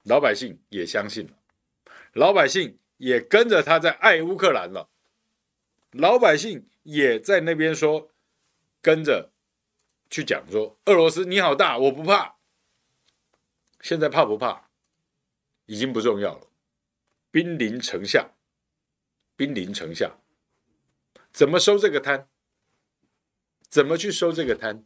[0.04, 1.34] 老百姓也相信了，
[2.14, 4.90] 老百姓也跟着他在爱乌克兰了，
[5.92, 6.70] 老百姓。
[6.84, 8.12] 也在那边说，
[8.82, 9.32] 跟着
[10.10, 12.36] 去讲说，俄罗斯你好大，我不怕。
[13.80, 14.70] 现在怕不怕，
[15.66, 16.48] 已经不重要了。
[17.32, 18.32] 兵临城下，
[19.38, 20.18] 兵临城下，
[21.32, 22.28] 怎么收这个摊？
[23.70, 24.84] 怎么去收这个摊？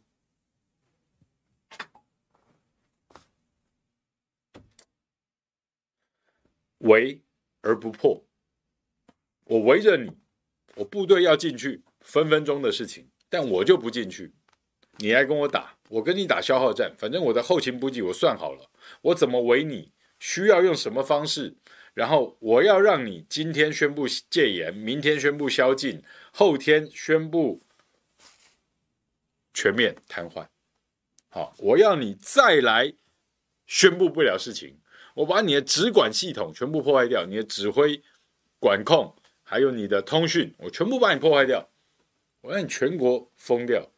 [6.78, 7.20] 围
[7.60, 8.24] 而不破，
[9.44, 10.12] 我围着你，
[10.76, 11.82] 我部队要进去。
[12.00, 14.32] 分分钟的事情，但我就不进去，
[14.96, 18.70] 你来跟我打，我跟你打消耗战，反正我的后勤补给我算好了，
[19.02, 21.58] 我怎么围你，需要用什么方式，
[21.92, 26.02] 然后我要让你今天宣布戒严，明天宣布宵禁，
[26.32, 27.62] 后天宣布
[29.52, 30.46] 全面瘫痪。
[31.28, 32.94] 好，我要你再来
[33.66, 34.80] 宣布不了事情，
[35.18, 38.00] 我把你的直管系统全部破坏掉，你的指挥、
[38.60, 41.68] 管控，还有你的通讯，我全部把你破坏掉，
[42.42, 43.90] 我让你全国封掉，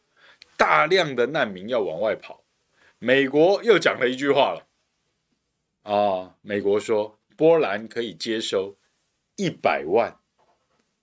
[0.57, 2.43] 大量的难民要往外跑。
[2.99, 4.67] 美国又讲了一句话了，
[5.83, 8.79] 啊，美国说波兰可以接收
[9.37, 10.19] 一百万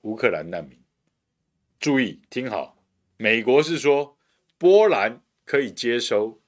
[0.01, 0.79] 乌克兰难民。
[1.79, 2.75] 注意听好，
[3.17, 4.17] 美国是说
[4.57, 6.41] 波兰可以接收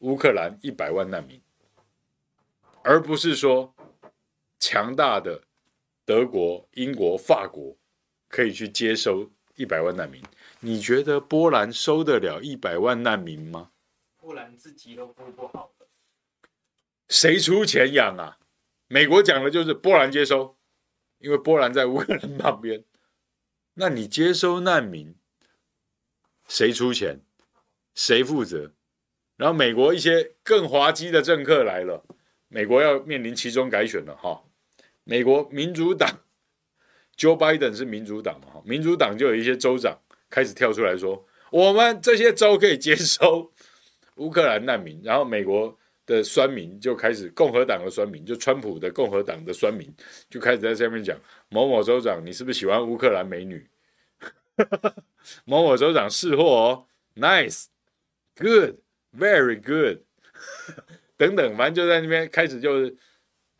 [0.00, 1.40] 乌克兰一百万难民。
[2.84, 3.74] 而不是说
[4.58, 5.42] 强大的
[6.04, 7.76] 德国、英国、法国
[8.28, 10.22] 可以去接收一百万难民。
[10.60, 13.70] 你觉得波兰收得了一百万难民吗？
[14.18, 15.86] 波兰自己都顾不好了，
[17.08, 18.38] 谁出钱养啊？
[18.86, 20.58] 美国讲的就是波兰接收，
[21.18, 22.84] 因为波兰在乌克兰旁边。
[23.74, 25.14] 那你接收难民，
[26.46, 27.22] 谁出钱？
[27.94, 28.72] 谁负责？
[29.36, 32.04] 然后美国一些更滑稽的政客来了。
[32.54, 34.40] 美国要面临其中改选了哈，
[35.02, 36.08] 美国民主党
[37.16, 39.98] ，Joe Biden 是民主党嘛哈，民主党就有一些州长
[40.30, 43.50] 开始跳出来说，我们这些州可以接收
[44.18, 45.76] 乌克兰难民，然后美国
[46.06, 49.92] 的酸民就开始，共和党的酸民，就川普的共和党的酸民
[50.30, 53.68] 就开始在下面讲，某某州长，你是不是喜欢乌克兰美女？
[55.44, 56.86] 某某州长是货哦
[57.16, 60.02] ，nice，good，very good。
[61.16, 62.96] 等等，反正就在那边开始，就是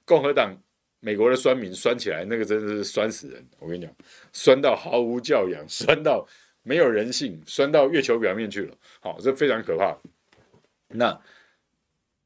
[0.05, 0.57] 共和党、
[1.01, 3.47] 美国的酸民酸起来，那个真的是酸死人。
[3.59, 3.95] 我跟你讲，
[4.33, 6.27] 酸到毫无教养， 酸到
[6.63, 8.77] 没有人性，酸到月球表面去了。
[9.01, 9.97] 好，这非常可怕。
[10.89, 11.21] 那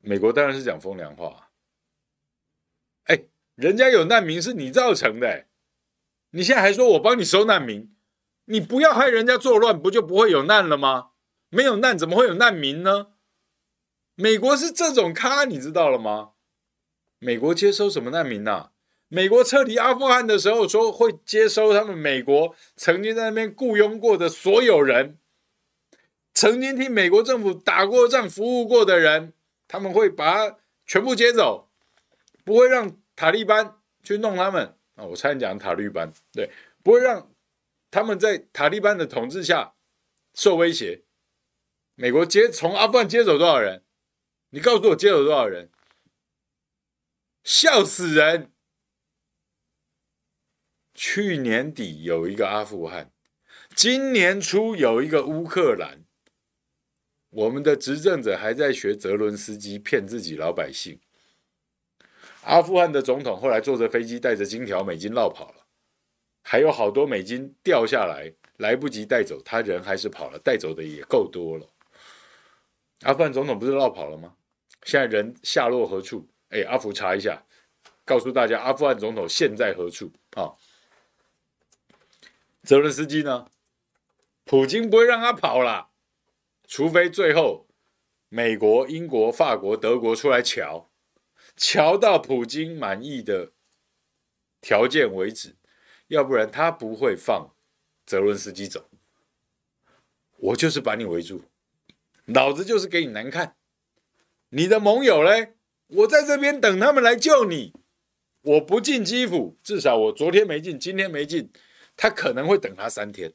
[0.01, 1.51] 美国当然是讲风凉话。
[3.05, 3.20] 哎，
[3.55, 5.47] 人家有难民是你造成的，
[6.31, 7.91] 你现在还说我帮你收难民，
[8.47, 11.11] 你不要害人家作乱，不就不会有难了吗？
[11.51, 13.09] 没有难，怎么会有难民呢？
[14.20, 16.30] 美国是这种咖，你知道了吗？
[17.20, 18.70] 美国接收什么难民呐、
[19.06, 25.18] 美国撤离阿富汗的时候说会接收他们美国曾经在那边雇佣过的所有人，
[26.34, 29.34] 曾经替美国政府打过仗、服务过的人，
[29.68, 31.70] 他们会把他全部接走，
[32.44, 35.04] 不会让塔利班去弄他们啊！
[35.04, 36.50] 我差点讲塔利班，对，
[36.82, 37.30] 不会让
[37.88, 39.74] 他们在塔利班的统治下
[40.34, 41.04] 受威胁。
[41.94, 43.84] 美国接从阿富汗接走多少人？
[44.51, 45.70] 你告诉我接了多少人？
[47.44, 48.53] 笑死人！
[50.94, 53.12] 去年底有一个阿富汗，
[53.74, 56.05] 今年初有一个乌克兰。
[57.30, 60.99] 我们的执政者还在学泽伦斯基骗自己老百姓。
[62.44, 65.66] 阿富汗的总统后来坐着飞机带着金条美金落跑了，
[66.42, 71.68] 还有好多美金掉下来，来不及带走，他人还是跑了，带走的也够多了。
[73.03, 74.34] 阿富汗总统不是落跑了吗？
[74.85, 76.29] 现在人下落何处？
[76.51, 77.45] 哎，阿福查一下，
[78.05, 80.11] 告诉大家，阿富汗总统现在何处？
[80.33, 80.55] 啊，
[82.62, 83.51] 泽伦斯基呢？
[84.45, 85.91] 普京不会让他跑了，
[86.66, 87.66] 除非最后
[88.31, 90.91] 美国、英国、法国、德国出来瞧，
[91.55, 93.53] 瞧到普京满意的
[94.62, 95.57] 条件为止，
[96.07, 97.55] 要不然他不会放
[98.07, 98.89] 泽伦斯基走。
[100.39, 101.45] 我就是把你围住。
[102.24, 103.57] 老子就是给你难看，
[104.51, 105.55] 你的盟友嘞？
[105.88, 107.72] 我在这边等他们来救你。
[108.42, 111.51] 我不进基辅，至少我昨天没进，今天没进，
[111.96, 113.32] 他可能会等他三天，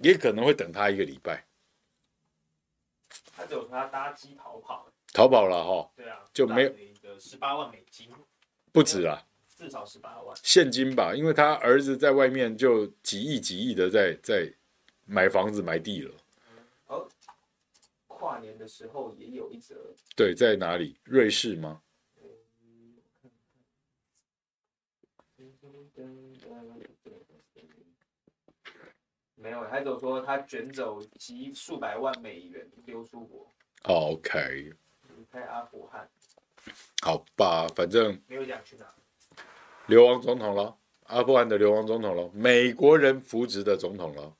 [0.00, 1.46] 也可能会等他一个礼拜。
[3.36, 5.90] 他只有他搭机逃跑，逃跑了哈？
[5.96, 6.72] 对啊，就没有
[7.18, 8.08] 十八万美金，
[8.72, 9.26] 不止啊，
[9.56, 11.14] 至少十八万现金吧？
[11.14, 14.50] 因为他儿子在外面就几亿几亿的在在
[15.04, 16.14] 买房子买地了。
[18.18, 20.98] 跨年的时候也有一则，对，在哪里？
[21.04, 21.82] 瑞士吗？
[29.36, 33.54] 没有，还有说他卷走几数百万美元丢出国。
[33.84, 34.74] OK。
[35.16, 36.10] 离开阿富汗。
[37.02, 38.92] 好吧，反正没有讲去哪。
[39.86, 44.36] 流亡总统了，阿富汗的流亡总统了，美国人扶植的总统了，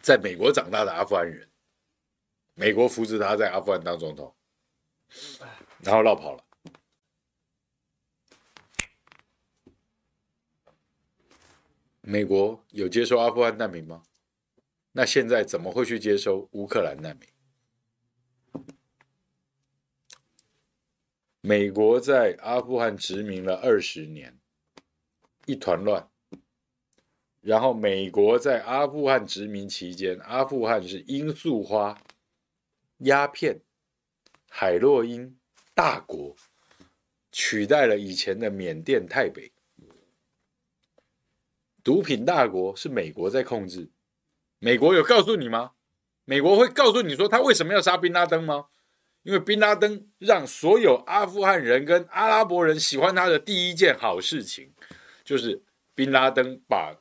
[0.00, 1.50] 在美国长大的阿富汗人。
[2.58, 4.34] 美国扶持他在阿富汗当总统，
[5.80, 6.42] 然后绕跑了。
[12.00, 14.04] 美国有接收阿富汗难民吗？
[14.92, 17.28] 那现在怎么会去接收乌克兰难民？
[21.42, 24.40] 美国在阿富汗殖民了二十年，
[25.44, 26.08] 一团乱。
[27.42, 32.00] 然后美国在阿富汗殖民期间，阿富汗是罂粟花，
[32.98, 33.60] 鸦片、
[34.48, 35.38] 海洛因
[35.74, 36.34] 大国，
[37.30, 39.52] 取代了以前的缅甸、泰北。
[41.84, 43.90] 毒品大国是美国在控制。
[44.58, 45.72] 美国有告诉你吗？
[46.24, 48.66] 美国会告诉你说他为什么要杀宾拉登吗？
[49.22, 54.72] 因为宾拉登让所有阿富汗人跟阿拉伯人喜欢他的第一件好事情，
[55.24, 55.62] 就是
[55.94, 56.96] 宾拉登把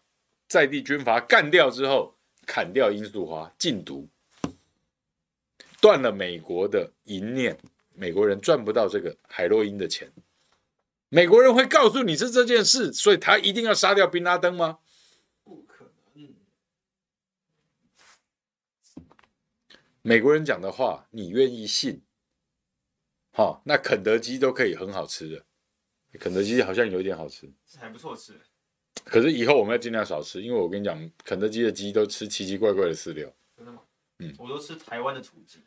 [0.47, 4.09] 在地军阀干掉之后，砍掉罂粟花，禁毒，
[5.85, 7.55] 断了美国的淫念，
[7.93, 10.11] 美国人赚不到这个海洛因的钱。
[11.09, 14.79] 美国人会告诉你是这件事，所以他一定要杀掉宾拉登吗？
[15.43, 16.35] 不可能
[20.01, 22.01] 美国人讲的话，你愿意信？
[23.31, 25.45] 好，那肯德基都可以很好吃的，
[26.19, 28.33] 肯德基好像有点好吃，还不错吃。
[29.03, 33.31] 可是以后我们要尽量少吃，因为我跟你讲，肯德基的鸡都吃奇奇怪怪的饲料。
[33.55, 33.83] 真的吗？
[34.19, 35.59] 嗯，我都吃台湾的土鸡。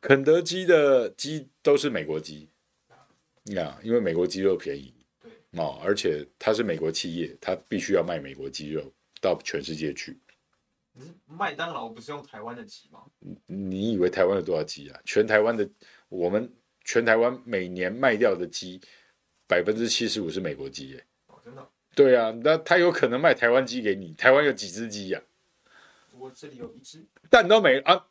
[0.00, 2.48] 肯德基的鸡都是美国鸡，
[3.46, 4.94] 呀，因为美国鸡肉便宜。
[5.20, 10.18] 对，哦，而且它是美国企业，它必须要卖美国鸡肉到全世界去。
[11.26, 13.00] 麦当劳不是用台湾的鸡吗？
[13.46, 15.00] 你以为台湾有多少鸡啊？
[15.04, 15.68] 全台湾的，
[16.08, 16.50] 我们
[16.84, 18.80] 全台湾每年卖掉的鸡，
[19.48, 21.04] 百分之七十五是美国鸡耶。
[21.26, 21.68] 哦，真的？
[21.94, 24.14] 对啊，那他有可能卖台湾鸡给你？
[24.14, 25.20] 台湾有几只鸡呀？
[26.26, 28.04] 我这里有一只，蛋都没啊。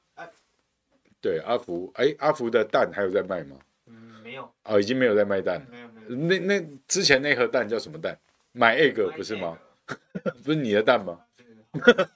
[1.21, 3.57] 对，阿福，哎，阿福的蛋还有在卖吗？
[3.87, 4.49] 嗯，没有。
[4.63, 5.65] 哦，已经没有在卖蛋。
[5.69, 6.15] 没有没有。
[6.15, 8.17] 那那之前那盒蛋叫什么蛋
[8.53, 9.57] ？My egg 不是吗？
[10.43, 11.19] 不是你的蛋吗？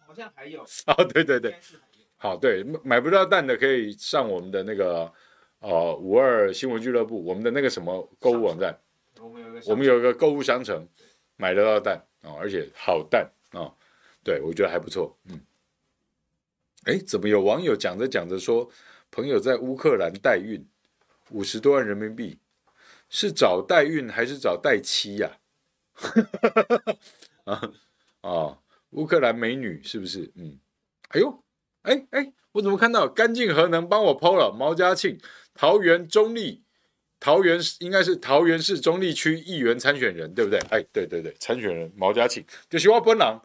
[0.05, 1.55] 好像还有 哦，对对对，
[2.17, 5.11] 好，对，买不到蛋的可以上我们的那个
[5.59, 8.77] 呃五二新闻俱乐部，我们的那个什么购物网站，
[9.19, 10.87] 我们有个我们有一个购物商城，
[11.35, 13.73] 买得到蛋哦，而且好蛋哦，
[14.23, 15.39] 对我觉得还不错，嗯，
[16.85, 18.69] 哎，怎么有网友讲着讲着说，
[19.11, 20.65] 朋友在乌克兰代孕
[21.31, 22.39] 五十多万人民币，
[23.09, 25.37] 是找代孕还是找代妻呀？
[27.43, 27.71] 啊
[28.21, 28.59] 啊！
[28.91, 30.31] 乌克兰美女是不是？
[30.35, 30.57] 嗯，
[31.09, 31.43] 哎呦，
[31.81, 34.51] 哎哎，我怎么看到干净核能帮我 PO 了？
[34.51, 35.19] 毛家庆，
[35.53, 36.63] 桃园中立，
[37.19, 40.59] 桃园应该是桃园市中立区议员参选人，对不对？
[40.71, 43.41] 哎，对对对，参选人毛家庆，就是我本人。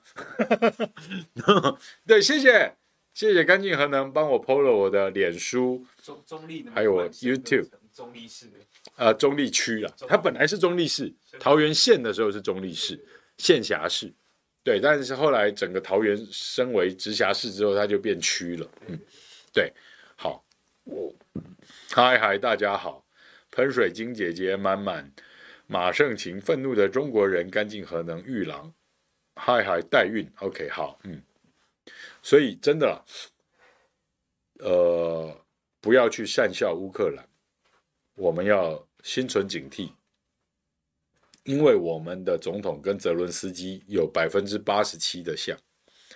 [2.07, 2.77] 对，谢谢
[3.15, 8.49] 谢谢干净核能帮我 PO 了我的脸书，中中立还有我 YouTube，中立市，
[8.97, 12.99] 呃，中立区了，它本来是中立市，桃园县的时候是中立市，
[13.39, 14.13] 县辖市。
[14.65, 18.67] 对，但是后来整个桃园升为直辖市之后，它就变区了。
[18.89, 18.99] 嗯，
[19.53, 19.73] 对，
[20.17, 20.45] 好，
[20.85, 21.15] 我
[21.93, 23.07] 嗨嗨，大家好，
[23.53, 25.13] 喷水晶姐姐满满，
[25.69, 28.73] 马盛晴，愤怒的中国人，干净核能，玉郎，
[29.37, 31.23] 嗨嗨，代孕，OK，好，嗯，
[32.25, 33.05] 所以真的，
[34.61, 35.45] 呃，
[35.79, 37.29] 不要去善笑乌克兰，
[38.15, 39.93] 我们要心存警惕。
[41.43, 45.55] 因为我们的总统跟泽伦斯基有百分之八十七的像，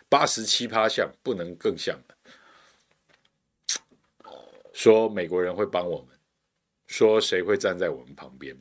[0.09, 2.01] 八十七趴像，不能更像。
[4.73, 6.19] 说美国人会帮我们，
[6.87, 8.59] 说谁会站在我们旁边？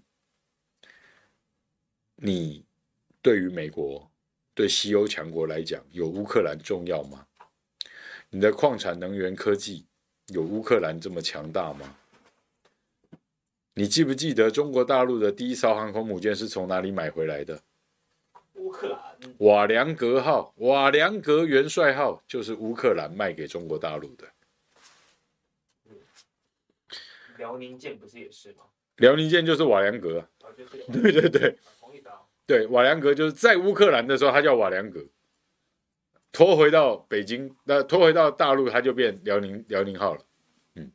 [2.18, 2.66] 你
[3.22, 4.12] 对于美国、
[4.54, 7.26] 对西欧强国来讲，有乌克兰重要吗？
[8.38, 9.84] 你的矿产能源科技
[10.28, 11.98] 有乌克兰这么强大吗？
[13.74, 17.60] 你记不记得中国大陆的第一艘航空母舰是从哪里买回来的？
[18.54, 19.34] 乌克兰。
[19.40, 24.28] 瓦良格号、瓦良格元帅号就是乌克兰卖给中国大陆的。
[27.38, 28.66] 辽宁舰不是也是吗？
[28.98, 30.24] 辽宁舰就是瓦良格。
[30.94, 31.58] 对对对。
[32.46, 35.04] 对，瓦良格就是在乌克兰的时候，它叫瓦良格。
[36.38, 40.24] 拖回到北京，那拖回到大陆，它就变辽宁辽宁号了。
[40.76, 40.92] 嗯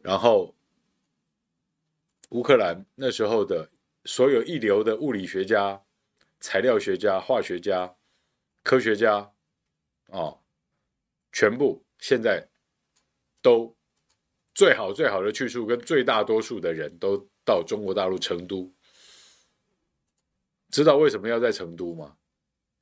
[0.00, 0.56] 然后，
[2.30, 3.70] 乌克兰那时候的
[4.06, 5.82] 所有一流的物理学家、
[6.40, 7.94] 材料学家、化学家、
[8.62, 9.16] 科学家，
[10.08, 10.40] 啊、哦，
[11.30, 12.48] 全部现在
[13.42, 13.76] 都
[14.54, 18.72] 最好最好的去处，跟最大多数的人都到中国大陆成都。
[20.70, 22.16] 知道为什么要在成都吗？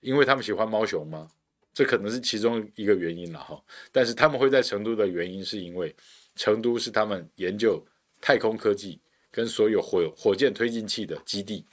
[0.04, 1.28] 因为他们喜欢猫熊吗？
[1.72, 3.60] 这可能是其中一个原因了哈。
[3.90, 5.92] 但是他们会在成都的原因是因为。
[6.36, 7.80] 成都是他们研究
[8.20, 9.00] 太空科技
[9.30, 11.64] 跟所有火火箭推进器的基地，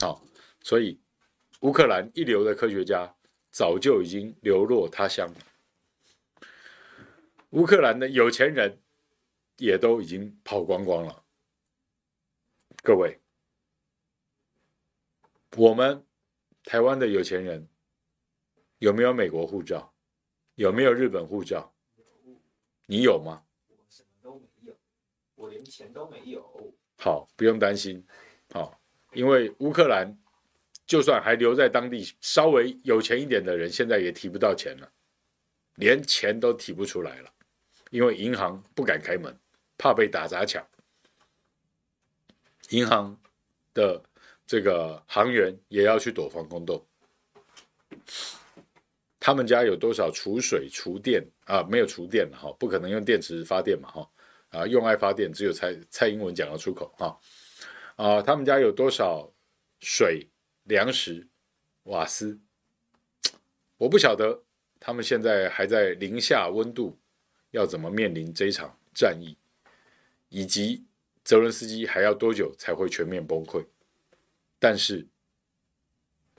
[0.00, 0.20] 好，
[0.64, 0.98] 所以
[1.60, 3.14] 乌克兰一流的科学家
[3.52, 5.32] 早就已经流落他乡。
[7.50, 8.80] 乌克兰的有钱人
[9.58, 11.22] 也都已经跑光光了。
[12.82, 13.20] 各位，
[15.56, 16.04] 我们
[16.68, 17.66] 台湾的有钱人
[18.76, 19.90] 有没有美国护照？
[20.54, 21.72] 有没有日本护照？
[22.84, 23.42] 你有吗？
[23.70, 24.74] 我什么都没有，
[25.34, 26.74] 我连钱都没有。
[26.98, 28.06] 好，不用担心。
[28.52, 28.78] 好，
[29.14, 30.14] 因为乌克兰
[30.86, 34.92] 就算还留在当地，稍微有钱一点的人，现在也提不到钱了，
[35.76, 37.32] 连钱都提不出来了，
[37.88, 39.34] 因为银行不敢开门，
[39.78, 40.62] 怕被打砸抢。
[42.68, 43.18] 银行
[43.72, 44.02] 的
[44.48, 46.82] 这个航员也要去躲防空洞。
[49.20, 51.62] 他们家有多少储水、储电啊？
[51.62, 54.10] 没有储电了哈，不可能用电池发电嘛哈
[54.48, 57.20] 啊，用爱发电只有蔡蔡英文讲得出口哈
[57.96, 58.22] 啊。
[58.22, 59.30] 他们家有多少
[59.80, 60.26] 水、
[60.64, 61.28] 粮食、
[61.82, 62.40] 瓦斯？
[63.76, 64.42] 我不晓得
[64.80, 66.98] 他们现在还在零下温度，
[67.50, 69.36] 要怎么面临这一场战役，
[70.30, 70.84] 以及。
[71.24, 73.62] 泽伦斯基还要多久才会全面崩溃？
[74.58, 75.06] 但是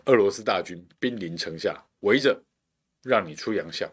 [0.06, 2.44] 俄罗斯大军兵临城下，围着
[3.02, 3.90] 让你出洋相，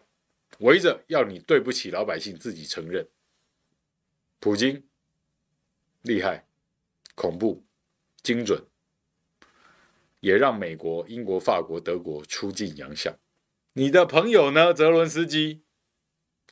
[0.59, 3.07] 围着要你对不起老百姓自己承认。
[4.39, 4.87] 普京
[6.01, 6.47] 厉害、
[7.15, 7.65] 恐怖、
[8.21, 8.67] 精准，
[10.19, 13.17] 也让美国、英国、法国、德国出尽洋相。
[13.73, 14.73] 你的朋友呢？
[14.73, 15.63] 泽伦斯基，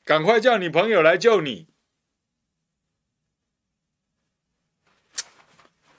[0.03, 1.67] 赶快叫你朋友来救你。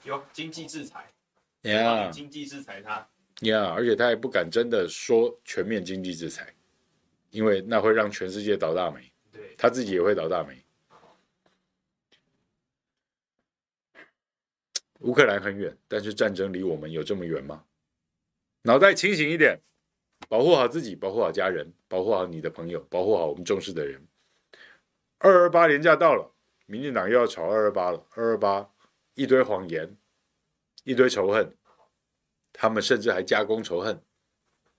[0.03, 1.11] 有经济制裁，
[1.71, 3.07] 呀，经济制裁他，
[3.41, 6.53] 呀，而且他也不敢真的说全面经济制裁，
[7.29, 10.63] 因为那会让全世界倒大霉，对，他自己也会倒大霉。
[15.01, 17.63] 乌克兰很远，但是战争离我们有这么远吗？
[18.63, 19.59] 脑袋清醒一点，
[20.27, 24.01] 保护好自己，保护好家人，保护好你的朋友，保护好我们重视的人。
[25.19, 26.33] 二二八年假到了，
[26.65, 28.69] 民进党又要炒二二八了，二二八。
[29.13, 29.97] 一堆谎言，
[30.83, 31.56] 一堆仇恨，
[32.59, 34.01] 他们甚至还加工仇恨，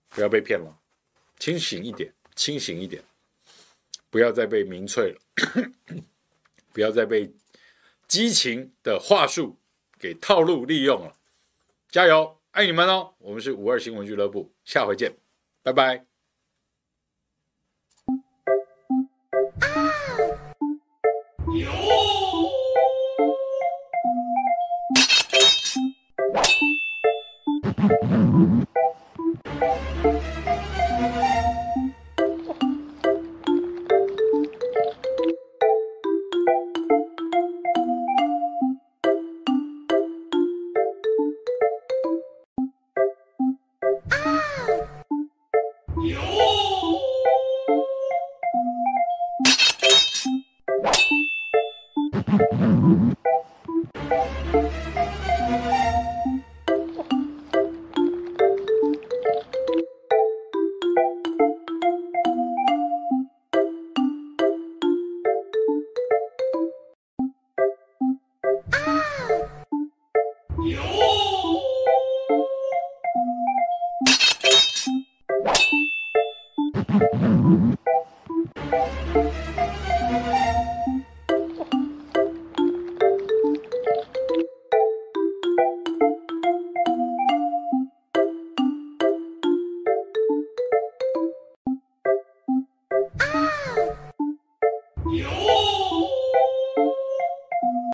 [0.08, 0.76] 不要被骗了，
[1.38, 3.02] 清醒一点，清醒一点，
[4.10, 5.20] 不要再被民粹了，
[6.74, 7.32] 不要再被
[8.08, 9.56] 激情的话术
[9.96, 11.16] 给套路利用了，
[11.88, 13.14] 加油，爱你们哦！
[13.18, 15.16] 我们是五二新闻俱乐部，下回见，
[15.62, 16.07] 拜拜。